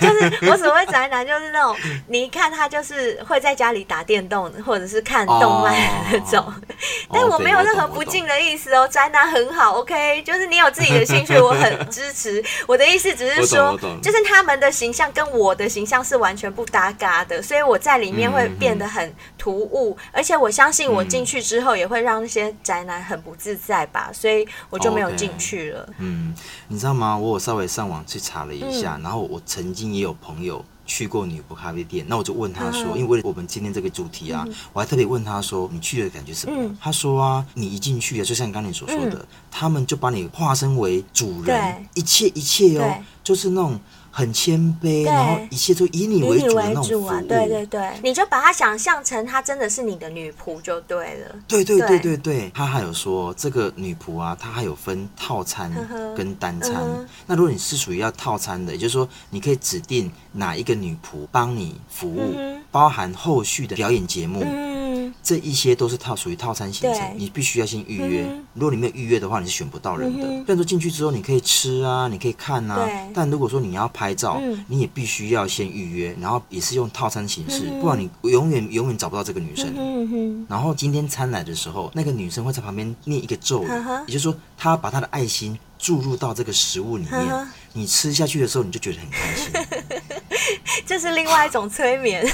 [0.01, 6.42] 就是我所谓宅男，就是那种你一看他就是会在家里打电动或者是看动漫的那种。
[6.42, 6.55] 哦、
[7.12, 12.42] 但我没有任何不敬的意思哦，宅男很好，OK，就是你有自己的兴趣，我很支持。
[12.66, 25.85] 我的意思只是说，就是他们的形象跟我的形象是完全不搭嘎的，所以我在里面会变得很突兀，嗯、而且我相信我进去之后也会让那些宅男很不自在吧，所以我就没有进去了。
[25.85, 25.95] Okay.
[25.99, 26.33] 嗯，
[26.69, 27.19] 你知道吗？
[27.19, 36.55] 我有稍微上网去查了一下，嗯、然后我曾经也有朋友去过女仆咖啡店，那我就问他说，嗯、因为为了我们今天这个主题啊，嗯、我还特别问他说，你去的感觉什么？
[36.57, 43.81] 嗯、他说啊，你一进去啊，就像刚才你所说的，嗯、他们就把你化身为主人，一切一切哦，就是那种。
[44.19, 47.07] 很谦卑，然后一切都以你为主的那种服务。
[47.07, 51.37] 啊，对对对，你就把她想象成她真的是你的女仆就对了。
[51.47, 52.17] 对对对对。
[52.17, 55.73] 对，他还有说这个女仆啊，她还有分套餐
[56.17, 56.75] 跟单餐。
[57.27, 64.45] 那如果你是属于要套餐的，也就是说你可以指定哪一个女仆帮你服务，嗯、包含后续的表演节目。
[65.09, 65.14] 嗯。
[65.23, 68.27] 这一些都是套属于套餐行程，你必须要先预约。
[68.29, 70.27] 嗯、如果你没有预约的话，你是选不到人的。
[70.27, 79.73] 虽然说进去之后你可以吃啊，你可以看啊，但如果说你要拍照，嗯、你也必须要先预约，然后也是用套餐形式，嗯、不然你永远永远找不到这个女生。
[79.77, 89.53] 嗯、然后今天餐来的时候，那个女生会在旁边念一个咒语，嗯、也就是说，她把她的爱心注入到这个食物里面，嗯、你吃下去的时候，你就觉得很开心。
[90.85, 92.27] 这是另外一种催眠。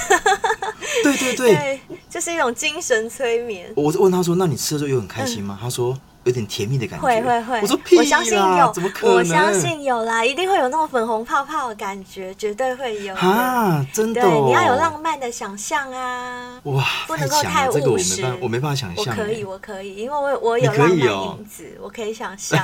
[1.02, 3.72] 对对对，对，这是一种精神催眠。
[3.76, 7.04] 我问他说：“那你吃的时候有很开心吗？”嗯、他说：“有点甜蜜的感觉？
[7.04, 7.60] 会会会。
[7.60, 9.16] 我说屁啦，我相信有，怎么可能？
[9.16, 13.14] 我相信有啦，一定会有那种粉红泡泡的感觉，绝对会有。
[13.14, 14.24] 啊，真的、哦？
[14.24, 16.60] 对，你要有浪漫的想象啊！
[16.64, 17.80] 哇，不能够太务实。
[17.80, 19.04] 这个我没办，我没办法想象。
[19.06, 22.58] 我可以，我可以，因为我我有浪漫因子，哦、我可以想象。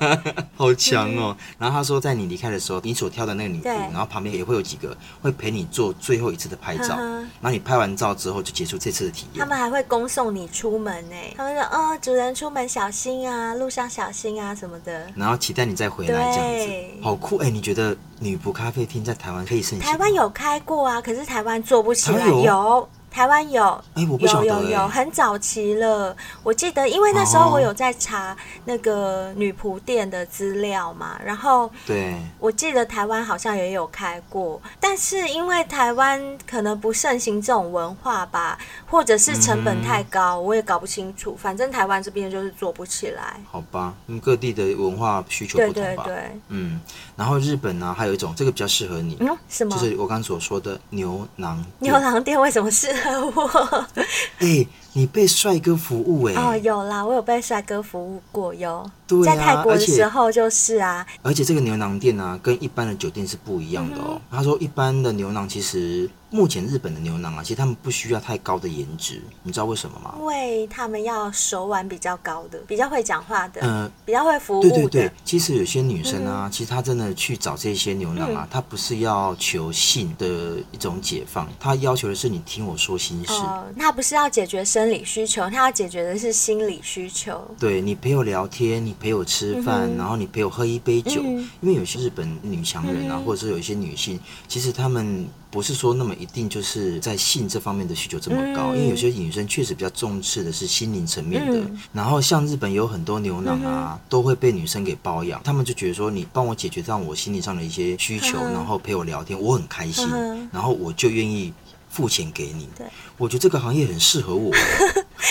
[0.56, 1.36] 好强哦！
[1.58, 6.96] 然后他说，在你离开的时候，你所挑的那个女仆，然后旁边也会有几个会陪你做最后一次的拍照。
[6.96, 9.40] 然后你拍完照之后，就结束这次的体验。
[9.40, 11.16] 他们还会恭送你出门呢。
[11.36, 17.50] 他们说：“哦，主人出门小心啊，路上小心啊什么的。”然后期待你再回来这样子，好酷哎！
[17.50, 19.80] 你觉得女仆咖啡厅在台湾可以盛行？
[19.80, 22.28] 台湾有开过啊，可是台湾做不起来。
[22.28, 22.88] 有。
[23.12, 23.62] 台湾有，
[23.94, 26.16] 哎，我不晓得，有有有，很早期了。
[26.42, 41.36] 我记得，因为那时候我有在查那个女仆店的资料嘛，然后对，我记得台湾好像也有开过，但是因为台湾可能不盛行这种文化吧，或者是成本太高，我也搞不清楚。
[41.36, 43.38] 反正台湾这边就是做不起来。
[43.50, 46.04] 好吧，因为各地的文化需求不同吧。
[46.04, 46.80] 对对对，嗯。
[47.14, 49.76] 然后日本呢，还有一种这个比较适合你，嗯，什么？
[49.76, 51.62] 就是我刚刚所说的牛郎。
[51.78, 53.86] 牛郎店为什么适合我？
[54.38, 54.66] 哎。
[54.94, 56.38] 你被帅哥服务哎、欸？
[56.38, 58.84] 哦，有啦，我有被帅哥服务过哟。
[59.06, 61.06] 对、啊、在泰国的时候就是啊。
[61.22, 64.20] 而且这个牛郎店呢、啊，跟一般的酒店是不一样的哦。
[64.20, 70.14] 嗯、他说，一般的牛郎其实目前日本的牛郎啊，其实他们不需要太高的颜值，你知道为什么吗？
[70.18, 74.62] 因为他们要手腕比较高的，比较会讲话的，嗯、呃，比较会服务。
[74.62, 83.32] 对对对，其实有些女生啊，嗯、其实她真的去找这些牛郎啊，她、嗯、不是要求性的一种解放，她要求的是你听我说心事。
[83.34, 87.38] 哦，她不是要解决生理需求，她要解决的是心理需求。
[87.58, 91.20] 对，你陪我聊天，你陪我吃饭，嗯、然后你陪我喝一杯酒。
[91.22, 94.18] 嗯、因为有些日本女强人啊，嗯、或者是有一些女性，
[94.48, 98.72] 其实她们不是说那么一定就是在性这方面的需求这么高。
[98.72, 101.58] 嗯、因为有些女生确实比较重视的是心灵层面的。
[101.58, 105.40] 嗯、然后像日本有很多牛郎啊，嗯、都会被女生给包养。
[105.44, 111.52] 他们就觉得说，你帮我解决到我心理上的一些需求，嗯、然后陪我聊天，我很开心，嗯、然后我就愿意。
[111.94, 112.86] 付钱给你，对，
[113.18, 114.50] 我觉得这个行业很适合我，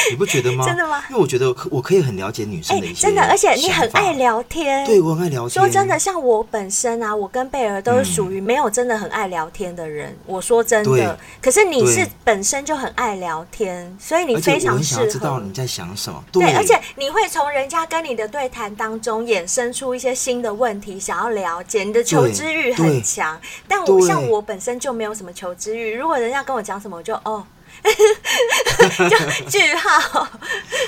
[0.09, 0.65] 你不觉得吗？
[0.65, 1.03] 真的吗？
[1.09, 5.49] 因为我觉得我可以很了解女生的一些、欸，真的，而且你很爱聊天，对，我很爱聊天。
[5.49, 10.09] 说真的，像我本身啊，我跟贝儿都是属于没有真的很爱聊天的人。
[10.09, 15.05] 嗯、我说真的，可是你是本身就很爱聊天，所以你非常适合。
[15.07, 16.23] 知道你在想什么？
[16.31, 23.39] 对，对，而且你会从人家跟你的对谈当中衍生出一些新的问题，想要了解，你的求知欲很强。
[23.67, 27.45] 但我像我本身就没有什么求知欲，如果人家跟我讲什么，我就哦。
[29.09, 30.27] 就句号，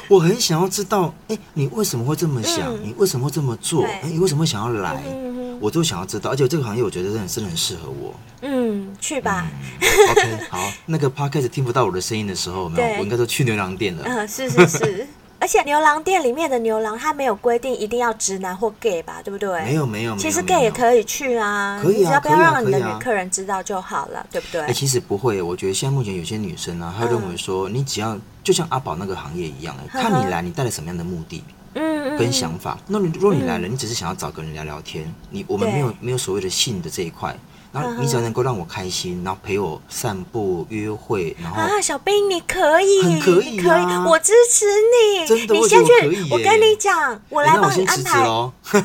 [0.07, 2.73] 我很想要知道，哎、欸，你为什么会这么想？
[2.75, 3.83] 嗯、你为什么会这么做？
[3.85, 5.03] 哎、欸，你为什么会想要来？
[5.07, 6.29] 嗯、我都想要知道。
[6.31, 8.13] 而且这个行业，我觉得真的真的很适合我。
[8.41, 9.47] 嗯，去吧。
[9.79, 10.71] 嗯、OK，好。
[10.85, 14.03] 那个 Podcast 听不到我的声音的时候， 没有，我应该都去牛郎店了。
[14.05, 15.07] 嗯，是是是。
[15.43, 19.61] 而且牛郎店里面的牛郎，他没有规定一定要直男或 gay 吧，对不对？
[19.65, 24.61] 没有没有，其实 gay 也可以去啊，可以啊，只要不要让你的女客人知道就好了，对不对？
[24.61, 32.77] 哎，其实不会，我觉得现在目前有些女生啊，她认为说，你只要就像阿宝那个行业一样，看你来，你带了什么样的目的，嗯，跟想法。
[32.87, 37.37] 那如果你来了，你只是想要找个人聊聊天，你我们没有没有所谓的性的这一块。
[37.73, 45.27] 然后你只要能够让我开心，然后陪我散步、约会，然后啊，小兵你可以，很可以，可以，我支持你。
[45.27, 45.91] 真的，你先去，
[46.29, 48.23] 我跟你讲，我来帮你安排。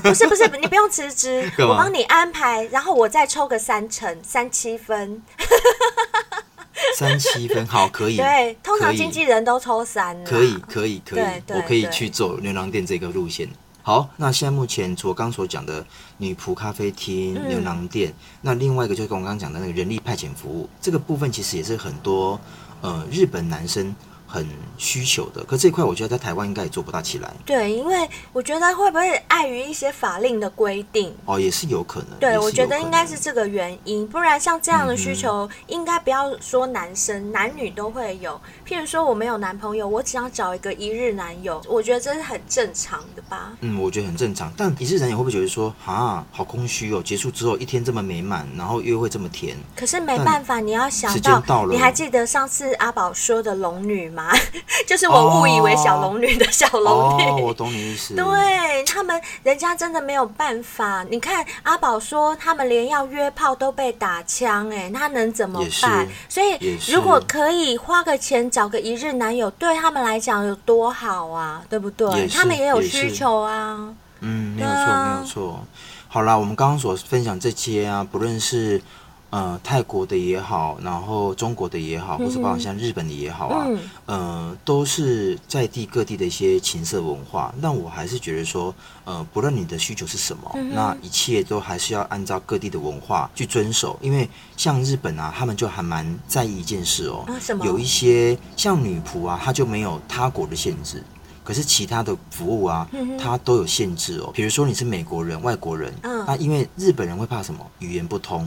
[0.03, 5.23] 不是不是，你不用辞职， 我帮你安排，然后我再抽个三成，三七分。
[6.97, 8.17] 三七分，好，可以。
[8.17, 10.17] 对，通常经纪人都抽三。
[10.25, 13.47] 可以，可以，可以，我可以去走牛郎店这个路线。
[13.89, 15.83] 好，那现在目前除了刚所讲的
[16.19, 22.39] 女仆咖啡厅、嗯、牛郎店，那另外一个就是跟我刚刚讲的那个人力派遣服务，这个部分其实也是很多
[22.83, 23.97] 呃日本男生。
[24.31, 27.33] 很需求的，可这一块我觉得在台湾应该也做不大起来。
[27.47, 31.17] 对，因为我觉得会不会碍于一些法令的规定？
[31.25, 32.19] 哦，也是有可能。
[32.21, 38.39] 对，我觉得应该是这个原因，不然像这样的需求，嗯、应该不要说男生，男女都会有。
[38.67, 43.53] 譬如说，我没有男朋友，我只想找一个一日男友，我觉得这是很正常的吧？
[43.63, 44.53] 嗯，我觉得很正常。
[44.57, 47.03] 但一日男友会不会觉得说，啊，好空虚哦？
[47.03, 49.57] 结束之后一天这么美满，然后约会这么甜？
[49.75, 54.18] 可是没办法，你要想到，到你还记得上次阿宝说的龙女吗？
[54.87, 58.15] 就是我误以为小龙女的小龙女，我懂你意思。
[58.17, 61.05] 对他们，人家真的没有办法。
[61.11, 66.07] 你看阿宝说，他们连要约炮都被打枪，哎，他能怎么办？
[66.29, 72.27] 所以如果可以花个钱找个一日男友，对他们来讲有多好啊，对不对？
[72.29, 73.95] 他们也有需求啊。
[74.21, 75.65] 嗯，没有错，没有错。
[76.09, 78.81] 好啦，我们刚刚所分享这些啊，不论是。
[79.31, 87.55] 呃，泰国的也好，然后中国的也好，或是包括像日本的也好啊，嗯、呃，都是在地各地的一些情色文化。
[87.61, 93.99] 那我还是觉得说，呃，不论你的需求是什么，嗯、那一切都还是要按照各地的文化去遵守。
[94.01, 101.05] 因为像日本啊，他们就还蛮在意一件事哦，啊、有一些像女仆啊，她就没有他国的限制。
[101.49, 102.87] 可是其他的服务啊，
[103.19, 104.31] 它都有限制哦。
[104.35, 107.67] 比如说你是美国人、外国人，那、嗯、因为日本人会怕什么？
[107.79, 108.47] 语言不通，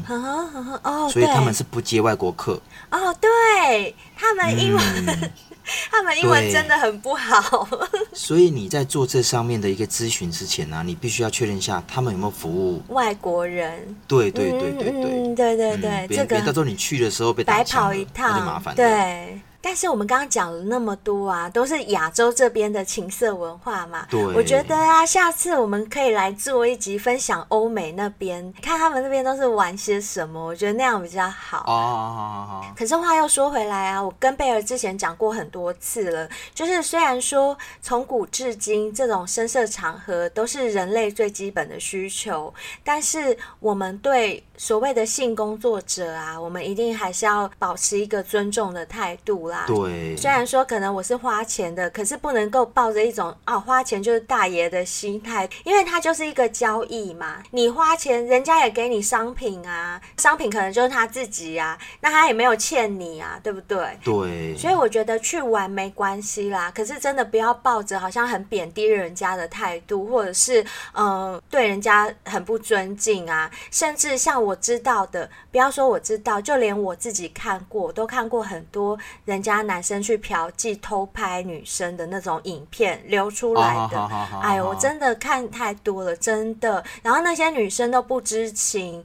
[0.84, 2.62] 哦，所以他们是不接外国客。
[2.92, 5.32] 哦，对，他们英文，嗯、
[5.90, 7.68] 他们英文真的很不好。
[8.14, 13.96] 所以你在做这上面的一个咨询之前呢、啊，你必须要确认一下他们有没有服务外国人。
[14.08, 18.76] 对对对对对、嗯、对对对，别别、这个到时候你去的时候被白跑一趟，就麻烦。
[18.76, 19.42] 对。
[19.62, 24.08] 但是我们刚刚讲了那么多啊，都是亚洲这边的情色文化嘛。
[24.10, 24.22] 对。
[24.34, 30.44] 我觉得啊，下次我们可以来做一集分享欧美那边，看他们那边都是玩些什么。
[30.44, 31.60] 我觉得那样比较好。
[31.60, 32.74] 哦，好好好。
[32.76, 42.54] 可是话又说回来啊，我跟贝尔之前讲过很多次了，就是虽然说从古至今这种声色场合都是人类最基本的需求，
[42.84, 49.64] 但是我们对所谓的性工作者啊，我们一定还是要保持一个尊重的态度啦。
[49.66, 57.42] 对，虽然说可能我是花钱的，可是不能够抱着一种哦，花钱就是大爷的心态，因为它就是一个交易嘛。
[57.50, 63.98] 你花钱，人家也给你商品啊，商品可能就是他自己啊，那他也没有欠你啊，对不对？
[64.04, 64.56] 对。
[64.56, 79.42] 所以我觉得去玩没关系啦，可是真的不要抱着好像很贬低人家的态度，或者是呃对人家很不尊敬啊，甚至像我知道的，不要说我知道，就连我自己看过，我都看过很多人。
[79.42, 83.98] 人家男生去嫖妓偷拍女生的那种影片流出来的，
[84.40, 86.84] 哎呦，我真的看太多了，真的。
[87.02, 89.04] 然后那些女生都不知情，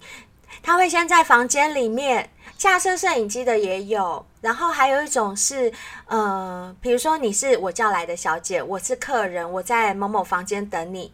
[0.63, 2.29] 他会先在房间里面
[2.59, 5.73] 架设摄影机的也有，然后还有一种是，
[6.07, 11.11] 呃，比如说你是我叫来的小姐，我是客人，我在某某房间等你，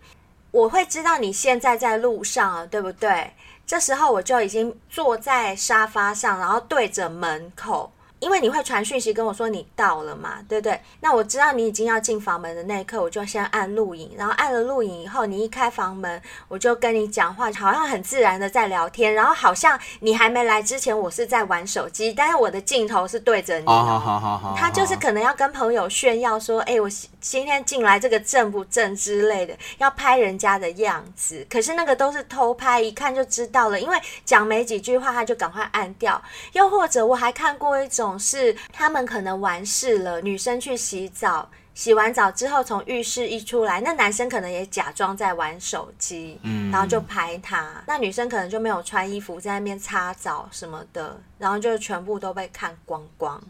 [0.51, 3.31] 我会知道你现在在路上了，对不对？
[3.73, 7.91] 这时候我就已经坐在沙发上，然后对着门口。
[8.21, 10.79] 因为你会传讯息跟我说你到了嘛，对不对？
[11.01, 23.65] 那我知道你已经要进房门的那一刻，我就先按录影，然后按了录影以后，你一开房门，我就跟你讲话，好像很自然的在聊天，然后好像你还没来之前，我是在玩手机，但是我的镜头是对着你。
[23.65, 24.55] 哦，好好好。
[24.55, 26.87] 他就是可能要跟朋友炫耀说，哎，我
[27.23, 31.47] 今天进来这个正不正之类的，要拍人家的样子。
[31.49, 33.97] 可是那个都是偷拍，一看就知道了，因为
[34.27, 36.23] 讲没几句话，他就赶快按掉。
[36.53, 38.03] 又或者我还看过一种。
[38.19, 47.83] 是他们可能完事了，女生去洗澡，洗完澡之后从浴室一出来，那男生可能也假装在玩手机，嗯，然后就拍他。
[47.87, 53.43] 那女生可能就没有穿衣服，在那边擦澡什么的，然后就全部都被看光光。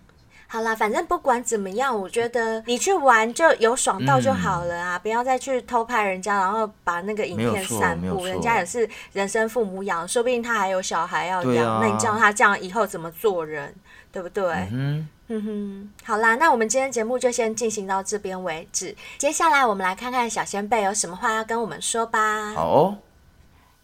[0.52, 8.26] 好啦，反正不管怎么样，我觉得你去玩就有爽到就好了啊，嗯、不要再去偷拍人家，然后把那个影片散布。
[8.26, 13.74] 人家也是人生父母养，说不定他还有小孩要养，啊、那你叫他这样以后怎么做人？
[14.12, 14.44] 对不对？
[14.70, 18.94] 嗯哼，哼，好啦，那我们今天节目就先进行到这边为止。
[19.16, 22.52] 接下来我们来看看小仙贝有什么话要跟我们说吧。
[22.52, 22.98] 好哦，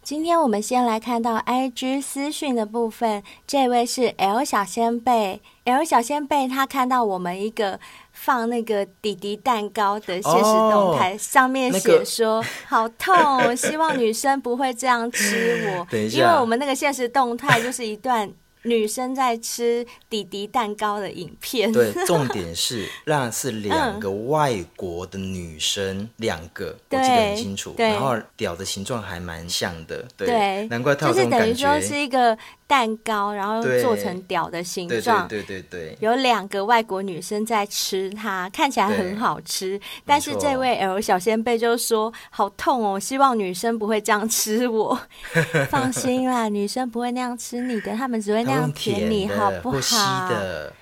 [0.01, 7.79] 今天我们先来看到 IG 私讯的部分，这位是 L 小仙贝，L 小仙贝他看到我们一个
[8.11, 15.87] 放那个弟弟蛋糕的现实动态，哦、上面写说、那个、好痛，希望女生不会这样吃我。
[16.11, 18.31] 因为我们那个现实动态就是一段。
[18.63, 32.37] 女生在吃弟弟蛋糕的影片，对， 重点是那是两个外国的女生，两、嗯、个我记得很清楚，然后屌的形状还蛮像的，对，对难怪他有这种感觉，就是等于说是一个。
[32.69, 39.81] 蛋糕，然后做成屌的形状，对对对对，有两个外国女生在吃它，看起来很好吃。
[40.05, 44.95] 但是这位 L 小仙贝就说：“好痛哦，希望女生不会这样吃我。
[45.71, 50.29] ”放心啦，女生不会那样吃你的，他们只会那样舔你，好不好？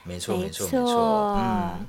[0.03, 1.85] 没错没错没错，嗯。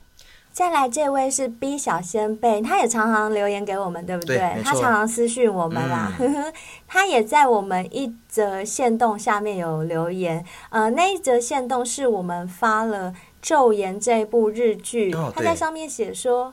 [0.59, 4.39] 再来这位是 B 小仙贝，他也常常留言给我们，对不对？
[4.39, 6.53] 对他常常私讯我们啦，嗯、
[6.89, 10.45] 他也在我们一则线动下面有留言。
[10.71, 13.15] 呃，那一则线动是我们发了
[13.49, 16.53] 《昼颜》这部日剧，哦、他在上面写说：“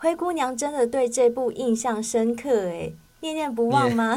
[0.00, 2.90] 灰姑娘真的对这部印象深刻，哎，
[3.20, 4.16] 念念不忘吗？”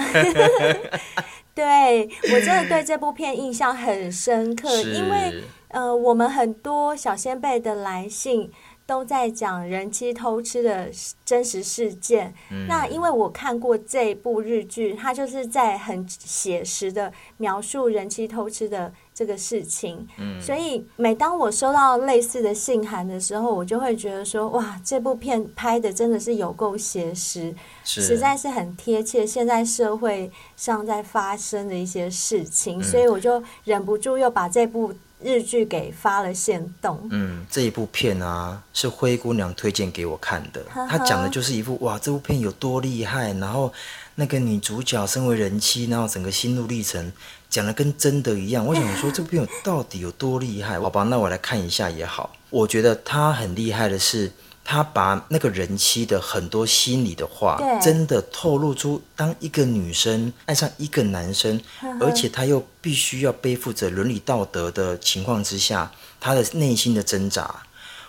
[1.53, 8.49] 对，我真的对这部片印象很深刻，因为呃，我们很多小仙贝的来信。
[8.87, 10.89] 都在讲人妻偷吃的
[11.25, 12.33] 真实事件。
[12.51, 20.07] 嗯、那因为我看过这部日剧，它就是在很写实的描述人妻偷吃的这个事情。
[20.19, 32.79] 嗯、所以每当我收到类似的信函的时候，我就会觉得说：哇，这部片拍的真的是有够写实，实在是很贴切现在社会上在发生的一些事情。
[32.79, 34.93] 嗯、所以我就忍不住又把这部。
[35.21, 43.71] 日剧给发了线动，嗯，这一部片啊是灰姑娘推荐给我看的，她讲的就是一部哇，这部片有多厉害，然后
[44.15, 47.11] 那个女主角身为人妻，然后整个心路历程
[47.49, 48.65] 讲的跟真的一样。
[48.65, 50.79] 我 想说这部片到底有多厉害？
[50.79, 52.35] 好吧，那我来看一下也好。
[52.49, 54.31] 我觉得她很厉害的是。
[54.67, 58.99] 他把那个人妻的很多心里的话，真的透露出。
[59.15, 67.63] 当一个女生爱上一个男生，呵呵而且他又必须要背负着伦理道德的情况之下，他的内心的挣扎。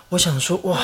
[0.09, 0.81] 我想说，哇，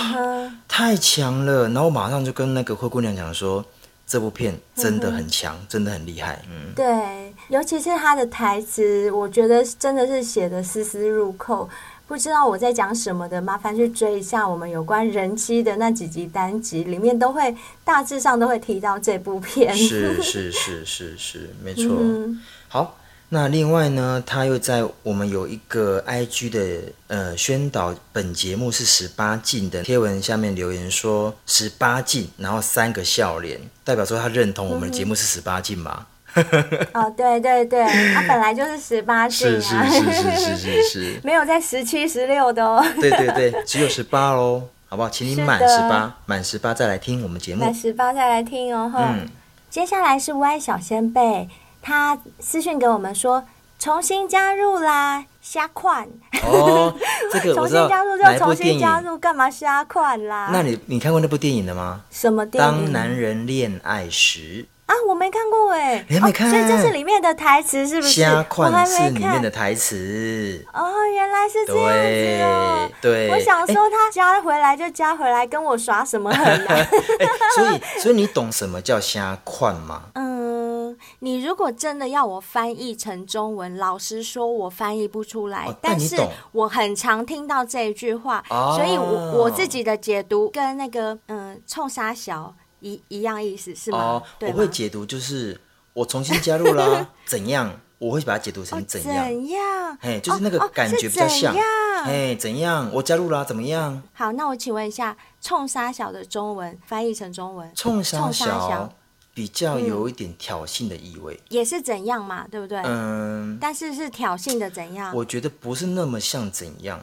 [0.68, 1.64] 太强了！
[1.68, 3.64] 然后我马上就跟那个灰姑娘讲说，
[4.06, 6.44] 这部片真的很强，真的很厉害。
[6.50, 11.68] 嗯，对，尤其是他的台词，我觉得真的是写的丝丝入扣。
[12.12, 19.74] 不知道我在讲什么的，麻烦去追一下我们有关人妻的那几集单集，里面都会大致上都会提到这部片。
[19.74, 21.86] 是是是是是， 没错。
[21.98, 22.38] 嗯、
[22.68, 22.98] 好，
[23.30, 35.96] 那另外呢，他又在我们有一个 IG 的呃宣导本节目是十八禁的贴文下面留言说十八禁，然后三个笑脸，代表说他认同我们的节目是十八禁吗？
[35.98, 36.06] 嗯
[36.94, 42.84] 哦，对对对，他本来就是十八禁啊，是是是是是是是， 没有在十七、十六的哦。
[43.00, 45.08] 对对对，只有十八喽，好不好？
[45.10, 47.64] 请你满十八，满十八再来听我们节目。
[47.64, 49.28] 满十八再来听哦，嗯。
[49.70, 51.48] 接下来是 Y 小仙贝，
[51.80, 53.42] 他私讯给我们说
[53.78, 56.06] 重新加入啦，瞎款。
[56.44, 56.94] 哦，
[57.32, 60.50] 这个 重新加入就重新加入，干嘛瞎款啦？
[60.52, 62.02] 那你你看过那部电影了吗？
[62.10, 62.84] 什么电影？
[62.84, 64.66] 当男人恋爱时。
[64.92, 66.50] 啊，我没看过哎，你还没看？
[66.50, 68.20] 所以这是里面的台词是不是？
[68.20, 70.62] 瞎款是里面的台词。
[70.74, 72.90] 哦，原来是这样子哦。
[73.00, 76.76] 对，我想说他加回来就加回来，跟我耍什么狠呢？
[77.56, 80.02] 所以，所以你懂什么叫瞎款吗？
[80.14, 85.74] 嗯，你如果真的要我翻译成中文，老实说，我翻译不出来。
[85.80, 86.16] 但是
[86.52, 88.44] 我很常听到这一句话，
[88.76, 92.54] 所以我我自己的解读跟那个嗯，冲沙小。
[92.82, 93.98] 一一样意思是吗？
[93.98, 95.58] 哦，我会解读就是
[95.94, 97.80] 我重新加入啦， 怎样？
[97.98, 99.24] 我会把它解读成怎样？
[99.24, 99.98] 哦、怎样？
[100.00, 101.54] 嘿，就是那个感觉比较像。
[101.54, 101.58] 哦、
[102.04, 102.90] 嘿，怎样？
[102.92, 104.02] 我加入啦，怎么样？
[104.12, 108.92] 好，那我请问一下，冲沙小的中文翻译成中文，冲沙小
[109.32, 112.44] 比较有一点挑衅的意味，嗯、也是怎样嘛？
[112.50, 112.82] 对不对？
[112.84, 115.14] 嗯，但是是挑衅的怎样？
[115.14, 117.00] 我觉得不是那么像怎样。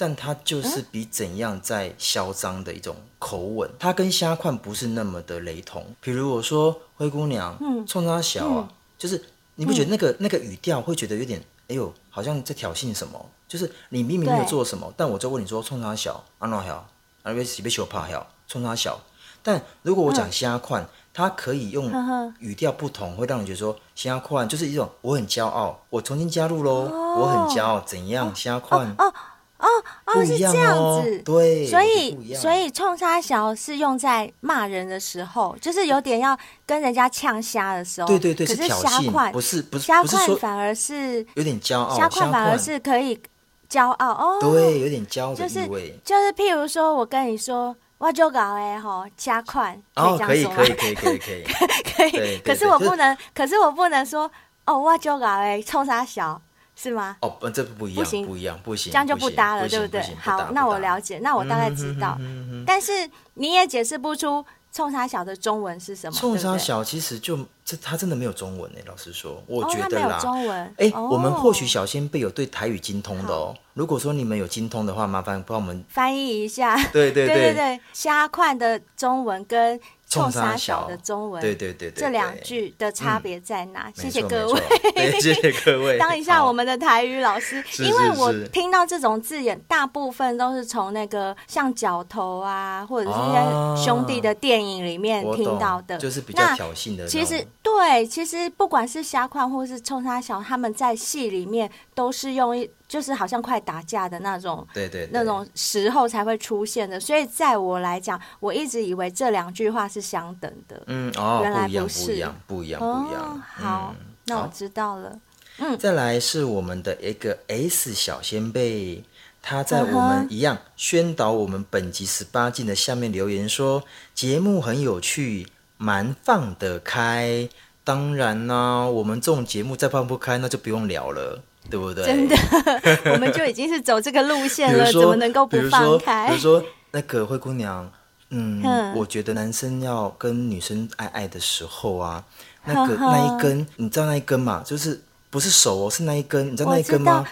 [0.00, 5.84] 但它就是比怎样在嚣张的一种口吻，它跟虾款不是那么的雷同。
[6.00, 9.22] 比如我说灰姑娘，嗯，冲三小啊，嗯、就是
[9.56, 11.38] 你不觉得那个、嗯、那个语调会觉得有点，
[11.68, 13.26] 哎呦，好像在挑衅什么？
[13.46, 16.88] 就是你明明没有做什么，但我就问你说冲三小，阿诺小，
[17.24, 18.98] 阿维西贝修帕小，冲三小。
[19.42, 21.92] 但如果我讲虾款，它可以用
[22.38, 28.94] 语调不同，会让你觉得说虾款就是一种我很骄傲，我重新加入喽，哦、我很骄傲，怎样虾款？
[28.96, 29.12] 哦
[29.60, 29.68] 哦
[30.06, 36.36] 哦哦，是这样子，对，所以所以冲沙小是用在骂人的时候，就是有点要
[36.66, 43.20] 跟人家呛虾的时候，对对对，可是虾块不是不是虾块反而是有点骄傲，虾块反而是可以
[43.68, 45.66] 骄傲哦，对，有点骄傲就是，
[46.04, 54.30] 就是譬如说我跟你说我就搞哎吼加快，哦，可以可以可以可以可以可以，可 是我不能，可是我不能说
[54.64, 56.40] 哦我就搞哎冲沙小。
[56.80, 57.16] 是吗？
[57.20, 60.02] 哦，不，这不一样，不行，不一样，不行，这样就不搭了，对不对？
[60.18, 62.18] 好，那我了解，那我大概知道。
[62.66, 62.90] 但是
[63.34, 66.18] 你也解释不出冲沙小的中文是什么？
[66.18, 70.18] 冲沙小其实就这，他真的没有中文哎，老实说，我觉得啦。
[70.20, 73.54] 中文哎，我们或许小仙贝有对台语精通的哦。
[73.74, 76.76] 如果说你们有精通的话，麻烦帮我们翻译一下。
[76.92, 79.78] 对对对对，瞎款的中文跟。
[80.10, 80.80] 冲沙小。
[80.90, 83.90] 的中文，对对对对，这两句的差别在哪？
[83.94, 97.06] 谢谢各位，谢谢各位， 当一下我们的台语老师，因为我听到这种字眼，大部分都是从那个像角头啊，或者是一些兄弟的电影里面听到的，就是比较挑衅的。
[97.06, 102.68] 其实对，其实不管是瞎框或是冲沙小，他们在戏里面都是用一。
[102.90, 106.98] 就是好像快打架的那种，对对，那种时候才会出现的。
[106.98, 110.82] 所以在我来讲，我一直以为这两句话是相等的。
[110.88, 113.42] 嗯哦，原来不是，不一样，不一样，不一样。
[113.46, 115.16] 好，那我知道了。
[115.58, 119.04] 嗯，再来是我们的一个 S 小仙贝，
[119.40, 123.84] 他在我们一样宣导我们本集十八禁的下面留言说，
[124.16, 127.48] 节目很有趣，蛮放得开。
[127.84, 132.04] 当然呢、啊，我们这种节目再放不开，那就不用聊了，对不对？
[132.04, 132.36] 真的，
[133.12, 136.28] 我们就已经是走这个路线了，怎么能够不放开？
[136.28, 137.90] 比如说，那个灰姑娘，
[138.30, 142.24] 嗯，嗯，我觉得男生要跟女生爱爱的时候啊，
[142.64, 144.62] 那个那一根，你知道那一根吗？
[144.64, 147.26] 就是不是手哦，是那一根，你知道那一根吗？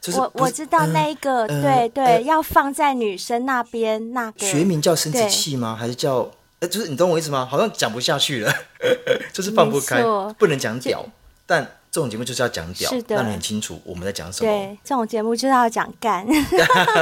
[0.00, 4.46] 就是我我知道那一个，呃、对对、呃，要放在女生那边那个。
[4.46, 5.76] 学名叫生殖器吗？
[5.78, 6.28] 还是叫？
[6.58, 7.46] 呃，就是你懂我意思吗？
[7.48, 8.52] 好像讲不下去了，
[9.32, 10.02] 就是放不开，
[10.38, 11.04] 不能讲屌。
[11.46, 14.50] 但这种节目就是要讲屌，让你很清楚我们在讲什么。
[14.50, 16.26] 对，这种节目就是要讲干，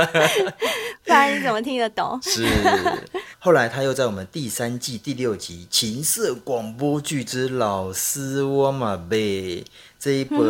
[1.06, 2.18] 不然你怎么听得懂？
[2.20, 2.44] 是。
[3.38, 9.62] 后来他又在我们第三季第六集《情色广播剧之老师我马贝》
[9.96, 10.44] 这一部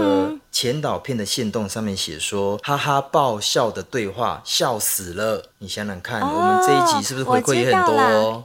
[0.51, 8.45] 前导片的线动上面写说：“哈哈爆笑的对话，笑死了。”你想想看，哦，我们这一集是不是回馈也很多？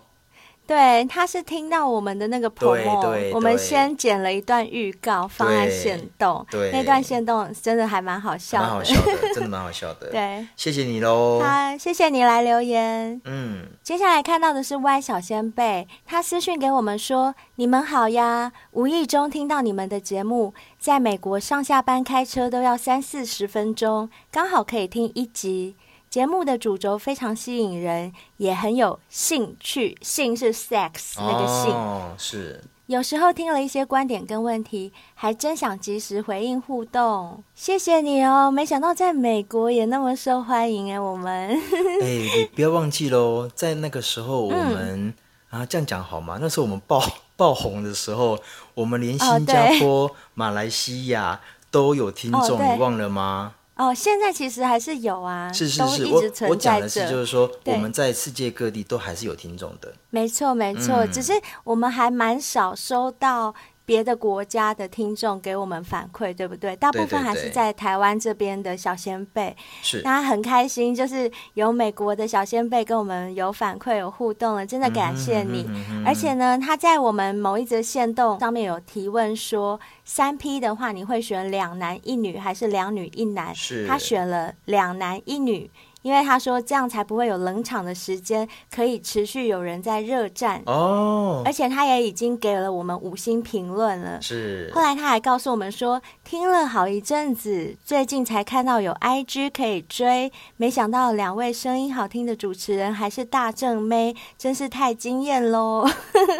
[0.67, 10.09] 对，他是听到我们的那个 promo，我们先剪了一段预告放在线动，对，那段线动真的还蛮好笑的，蛮好笑的，真的蛮好笑的。
[10.11, 11.39] 对，谢谢你喽。
[11.43, 13.21] 好，谢谢你来留言。
[13.25, 25.75] 嗯，接下来看到的是 Y 小仙贝，他私讯给我们说：“你们好呀，无意中听到你们的节目，在美国上下班开车都要三四十分钟，刚好可以听一集。”
[26.15, 29.97] 节目的主轴非常吸引人，也很有兴趣。
[30.01, 32.63] 性是 sex 那个性，哦，是。
[32.85, 37.43] 有时候听了一些观点跟问题，还真想及时回应互动。
[37.53, 41.49] 谢谢你哦，没想到在美国也那么受欢迎哎，我们。
[42.01, 45.13] 哎，你不要忘记喽，在那个时候我们、嗯、
[45.49, 46.37] 啊，这样讲好吗？
[46.39, 47.03] 那时候我们爆
[47.35, 48.39] 爆红的时候，
[48.73, 53.55] 我们连新加坡、哦、马来西亚都有听众，哦、你忘了吗？
[53.75, 59.93] 哦，现在其实还是有啊，是是是，我我讲的是就是说，我们在世界各地都还是有听众的。
[60.09, 63.53] 没错没错，嗯，只是我们还蛮少收到。
[63.85, 66.75] 别的国家的听众给我们反馈，对不对？
[66.75, 75.65] 大部分还是在台湾这边的小仙贝，是，那很开心，就是有美国的小仙贝跟我们有反馈、有互动了，真的感谢你。
[75.69, 83.53] 嗯、而且呢，他在我们某一则线动上面有提问说，三 P 的话，你会选两男一女还是两女一男？
[83.53, 85.69] 是，他选了两男一女。
[86.05, 91.41] 因为他说这样才不会有冷场的时间，可以持续有人在热战哦。
[91.43, 94.21] 而且他也已经给了我们五星评论了。
[94.21, 94.71] 是。
[94.71, 105.89] 后来他还告诉我们说，听了好一阵子，最近才看到有 IG 可以追，没想到两位声音好听的主持人还是大正妹，真是太惊艳喽！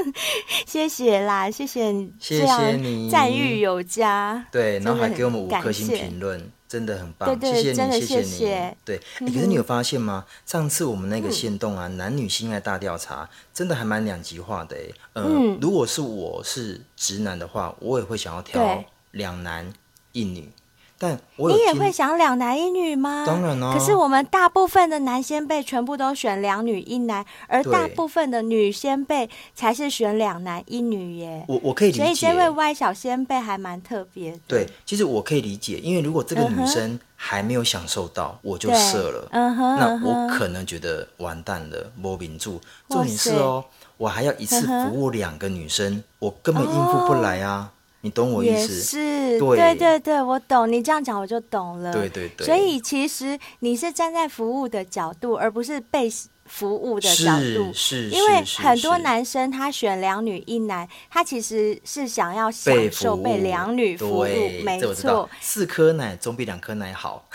[0.68, 4.46] 谢谢啦，谢谢你，谢谢你，赞誉有加。
[4.52, 6.40] 对，然后还给我们五颗星评论。
[6.76, 8.76] 真的很棒，对对，谢谢你，谢谢，你。
[8.84, 10.26] 对、欸，可是你有发现吗？
[10.46, 14.94] 上次我们那个线动啊、嗯，男女性爱大调查，真的还蛮两极化的、诶。
[15.14, 19.72] 呃、嗯，如果是我是直男的话，我也会想要挑两男
[20.12, 20.52] 一女。
[20.98, 23.26] 但我你也会想两男一女吗？
[23.28, 23.78] 当然了、啊。
[23.78, 31.44] 可是我们大部分的男先辈全部都选两女一男，而大部分的女先辈才是选两男一女耶。
[31.50, 32.04] 我我可以理解。
[32.04, 34.40] 所以这位 Y 小仙贝还蛮特别的。
[34.48, 39.28] 对，其实我可以理解，因为如果这个女生还没有享受到，嗯、我就射了。
[39.32, 39.78] 嗯哼。
[39.78, 42.62] 那我可能觉得完蛋了，摸名住。
[42.88, 43.66] 重点是哦，
[43.98, 47.70] 我还要一次服务两个女生，我根本应付不来啊。
[47.70, 47.75] 哦
[48.06, 48.76] 你懂我意思？
[48.76, 50.72] 也是，对，对对对，我懂。
[50.72, 51.92] 你这样讲我就懂了。
[51.92, 52.46] 对对对。
[52.46, 56.08] 所以其实你是站在服务的角度，而不是被
[56.46, 57.74] 服务的角度。
[57.74, 58.10] 是是。
[58.12, 64.24] 因为很多男生他选两女一男，他其实是想要享受被两女服务。
[64.24, 65.28] 对，没错。
[65.42, 67.28] 四颗奶总比两颗奶好。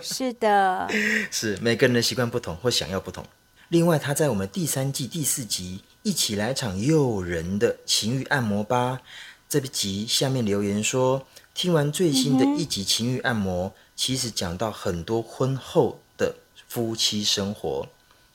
[0.00, 0.88] 是的。
[1.30, 3.22] 是每个人的习惯不同或想要不同。
[3.68, 8.98] 另外，他在我们第三季第四集一起来场诱人的情欲按摩吧。
[9.48, 16.34] 这集下面留言说，听完最新的一集情欲按摩，其实讲到很多婚后的
[16.68, 17.88] 夫妻生活，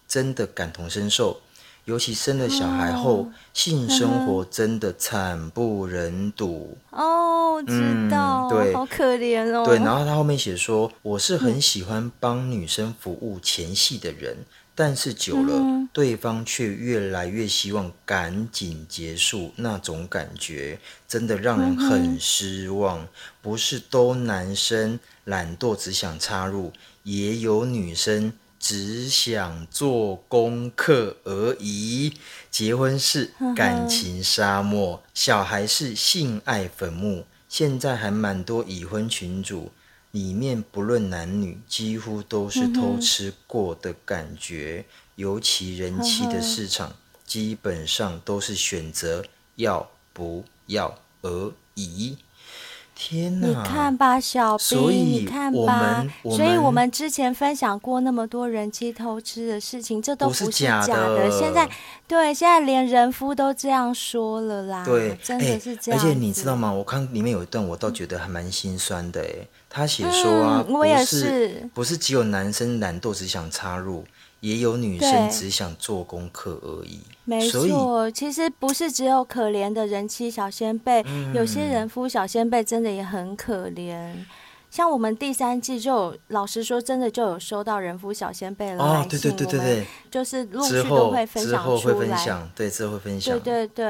[0.08, 1.42] 真的感同身受。
[1.86, 6.78] 尤其生了小孩后，性生活真的惨不忍睹。
[6.90, 9.66] 哦，知道，对，好可怜哦。
[9.66, 14.38] 对，然后他后面写说，我是很喜欢帮女生服务前戏的人。
[14.76, 23.02] 但是久了，嗯，对方却越来越希望赶紧结束，那种感觉真的让人很失望。
[23.04, 23.08] 嗯、
[23.42, 32.14] 不是都男生懒惰只想插入，也有女生只想做功课而已。
[32.50, 37.26] 结婚是感情沙漠，嗯、小孩是性爱坟墓。
[37.48, 39.72] 现在还蛮多已婚群主
[40.14, 44.86] 里面不论男女，几乎都是偷吃过的感觉。
[44.88, 49.24] 嗯、尤其人妻的市场，呵呵基本上都是选择
[49.56, 52.18] 要不要而已。
[52.96, 53.48] 天哪！
[53.48, 61.18] 你看吧，小兵，你看吧，所以我们之前分享过那么多人妻偷吃的事情，这都不是假的。
[61.18, 61.68] 的现在，
[62.08, 64.86] 对，现在连人夫都这样说了啦。
[64.86, 66.00] 对，真的是这样。
[66.00, 66.72] 而且你知道吗？
[66.72, 69.22] 我看里面有一段，我倒觉得还蛮心酸的。
[69.22, 74.06] 哎，他写说啊，嗯、我也是，不是，不是只有男生懒惰只想插入。
[74.40, 78.12] 也有女生只想做功课而已，没错。
[78.12, 84.14] 其实不是只有可怜的人妻小仙贝，嗯、有些人夫小仙贝真的也很可怜。
[84.70, 88.84] 像我们第三季就有，老实说，真的就有收到人夫小仙贝了。
[88.84, 91.58] 哦，对对对对对，就是陆续都会分享出来。
[91.58, 93.40] 之后会分享，对，之后会分享。
[93.40, 93.86] 对对对。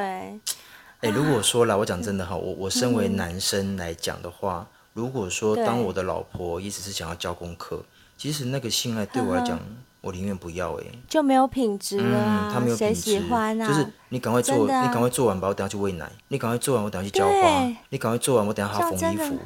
[1.00, 7.84] 哎，如果说了，我讲真的哈，我我身为男生来讲的话，嗯、如果说当我的老婆一直是想要交功课，
[8.18, 9.58] 其实那个性爱对我来讲。
[9.58, 9.70] 呵呵
[10.04, 12.52] 我宁愿不要哎，就没有品质了啊！
[12.54, 13.66] 他没有品质，谁喜欢啊？
[13.66, 16.12] 就是你赶快做，你赶快做完吧，我等下去喂奶。
[16.28, 17.74] 你赶快做完，我等下去浇花。
[17.88, 19.40] 你赶快做完，我等下还要缝衣服。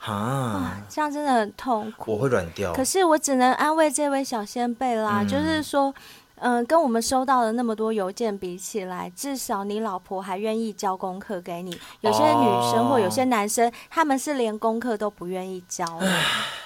[0.00, 2.74] 啊，这样真的很痛苦，我会软掉。
[2.74, 5.94] 可是我只能安慰这位小仙贝啦，就是说。
[6.42, 11.70] 嗯，跟我们收到的那么多邮件比起来，至少你老婆还愿意交功课给你。
[12.00, 15.86] 有些女生或有些男生，哦、他们是连功课都不愿意交。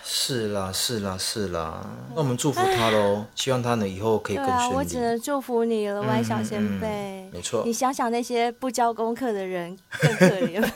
[0.03, 1.87] 是啦，是啦，是啦。
[2.15, 4.61] 那我们祝福他喽，希望他呢以后可以更顺利。
[4.61, 6.87] 对啊，我只能祝福你了，歪小仙贝。
[6.89, 7.63] 嗯嗯、没错。
[7.67, 10.67] 你想想那些不交功课的人， 更可怜。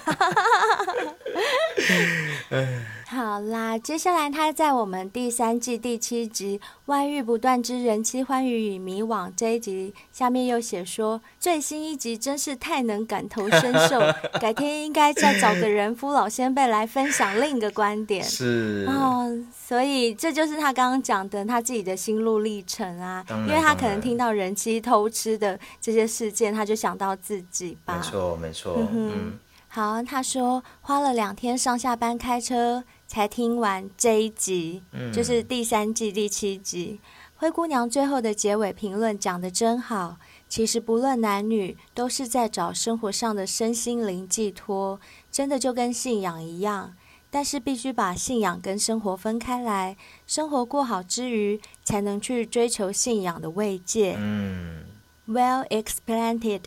[3.12, 13.98] 好啦，接下来他在我们第三季第七集《外遇不断之人妻欢愉与迷惘》这一集下面又写说，最新一集真是太能感同身受，
[14.40, 18.22] 改天应该再找个人夫老先辈来分享另一个观点。
[18.22, 27.96] 是哦，所以这就是他刚刚讲的他自己的心路历程啊，因为他可能听到人妻偷吃的这些事件，他就想到自己吧。
[27.96, 29.12] 没错，没错，嗯。
[29.12, 29.38] 嗯
[29.72, 37.00] 好，他说花了两天上下班开车才听完这一集，嗯、就是第三季第七集。
[37.34, 46.94] 灰姑娘最后的结尾评论讲得真好，其实不论男女，都是在找生活上的身心灵寄托，真的就跟信仰一样。
[47.32, 54.14] 但是必须把信仰跟生活分开来，生活过好之余，才能去追求信仰的慰藉。
[54.20, 54.84] 嗯
[55.26, 56.62] ，Well explained,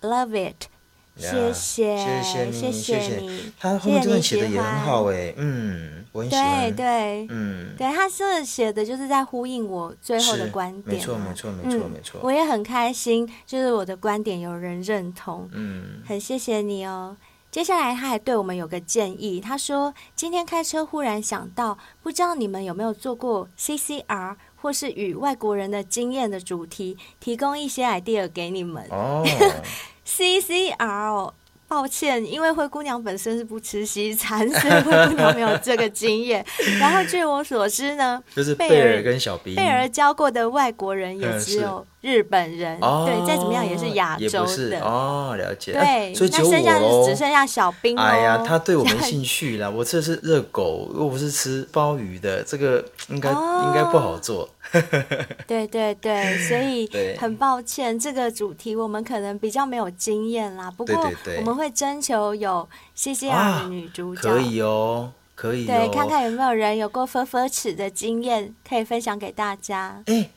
[0.00, 0.66] love it.
[1.16, 3.52] 谢谢，谢谢你，谢谢你。
[3.58, 6.60] 他后面这段写的也很好哎，嗯，我很喜欢。
[6.62, 10.96] 对对，嗯，对，他是写的就是在呼应我最后的观点。
[10.96, 12.20] 没错，没错，没错，没错。
[12.22, 17.16] 我也很开心，就是我的观点有人认同，嗯，很谢谢你哦。
[17.52, 28.84] 接下来他还对我们有个建议，他说今天开车忽然想到，不知道你们有没有做过 CCR 或是与外国人的经验的主题，提供一些 idea 给你们。
[28.90, 29.24] 哦。
[30.06, 31.32] CCR，
[31.66, 36.44] 抱歉，因为灰姑娘本身是不吃西餐，所以灰姑娘没有这个经验。
[36.78, 45.72] 然后据我所知呢，就是贝尔跟小兵，贝尔教过的外国人也只有日本人，嗯、对，再怎么样也是亚洲的哦，了解。
[45.72, 47.96] 对，所以那剩下只剩下小兵。
[47.96, 54.48] 哎呀，他对我没兴趣啦， 我这是热狗，又不是吃鲍鱼的，这个应该、哦、应该不好做。
[55.46, 60.70] 对对对，所以很抱歉，这个主题我们可能比较没有经验啦。
[60.70, 65.66] 不过我们会征求有 CCR 的女主角，可以哦，可以。
[65.66, 70.02] 对，看看有没有人有过分分尺的经验，可以分享给大家。
[70.06, 70.30] 哎，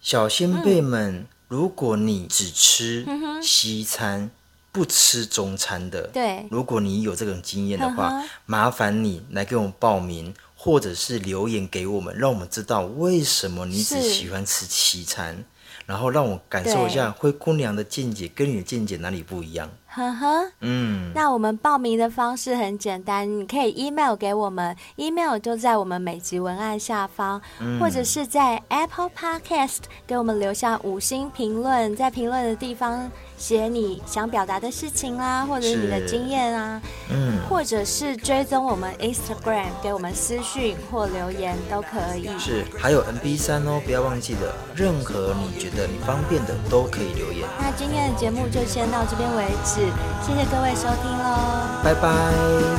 [0.00, 3.06] 小先辈们，如果你只吃
[3.42, 4.30] 西餐，
[4.70, 10.34] 不吃中餐的，对，如果你有这种经验的话，麻烦你来给我们报名。
[10.64, 15.44] 或者是留言给我们，让我们知道为什么你只喜欢吃西餐，
[15.86, 19.68] 然后让我感受一下灰姑娘的见解跟你的见解哪里不一样。
[19.88, 33.10] 呵呵，嗯，那我们报名的方式很简单，你可以 email 给我们，email 就在我们每集文案下方，嗯、或者是在 Apple Podcast 给我们留下五星评论，在评论的地方
[33.42, 36.80] 写你想表达的事情啦，或者是你的经验啊，
[37.10, 42.30] 嗯，或者是追踪我们 Instagram 给我们私讯或留言都可以。
[42.38, 47.48] 是，还有 MB 三哦，不要忘记了，任何你觉得你方便的都可以留言。
[47.58, 49.80] 那今天的节目就先到这边为止。
[50.24, 52.00] 谢谢各位收听喽，拜拜，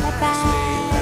[0.02, 0.93] 拜拜。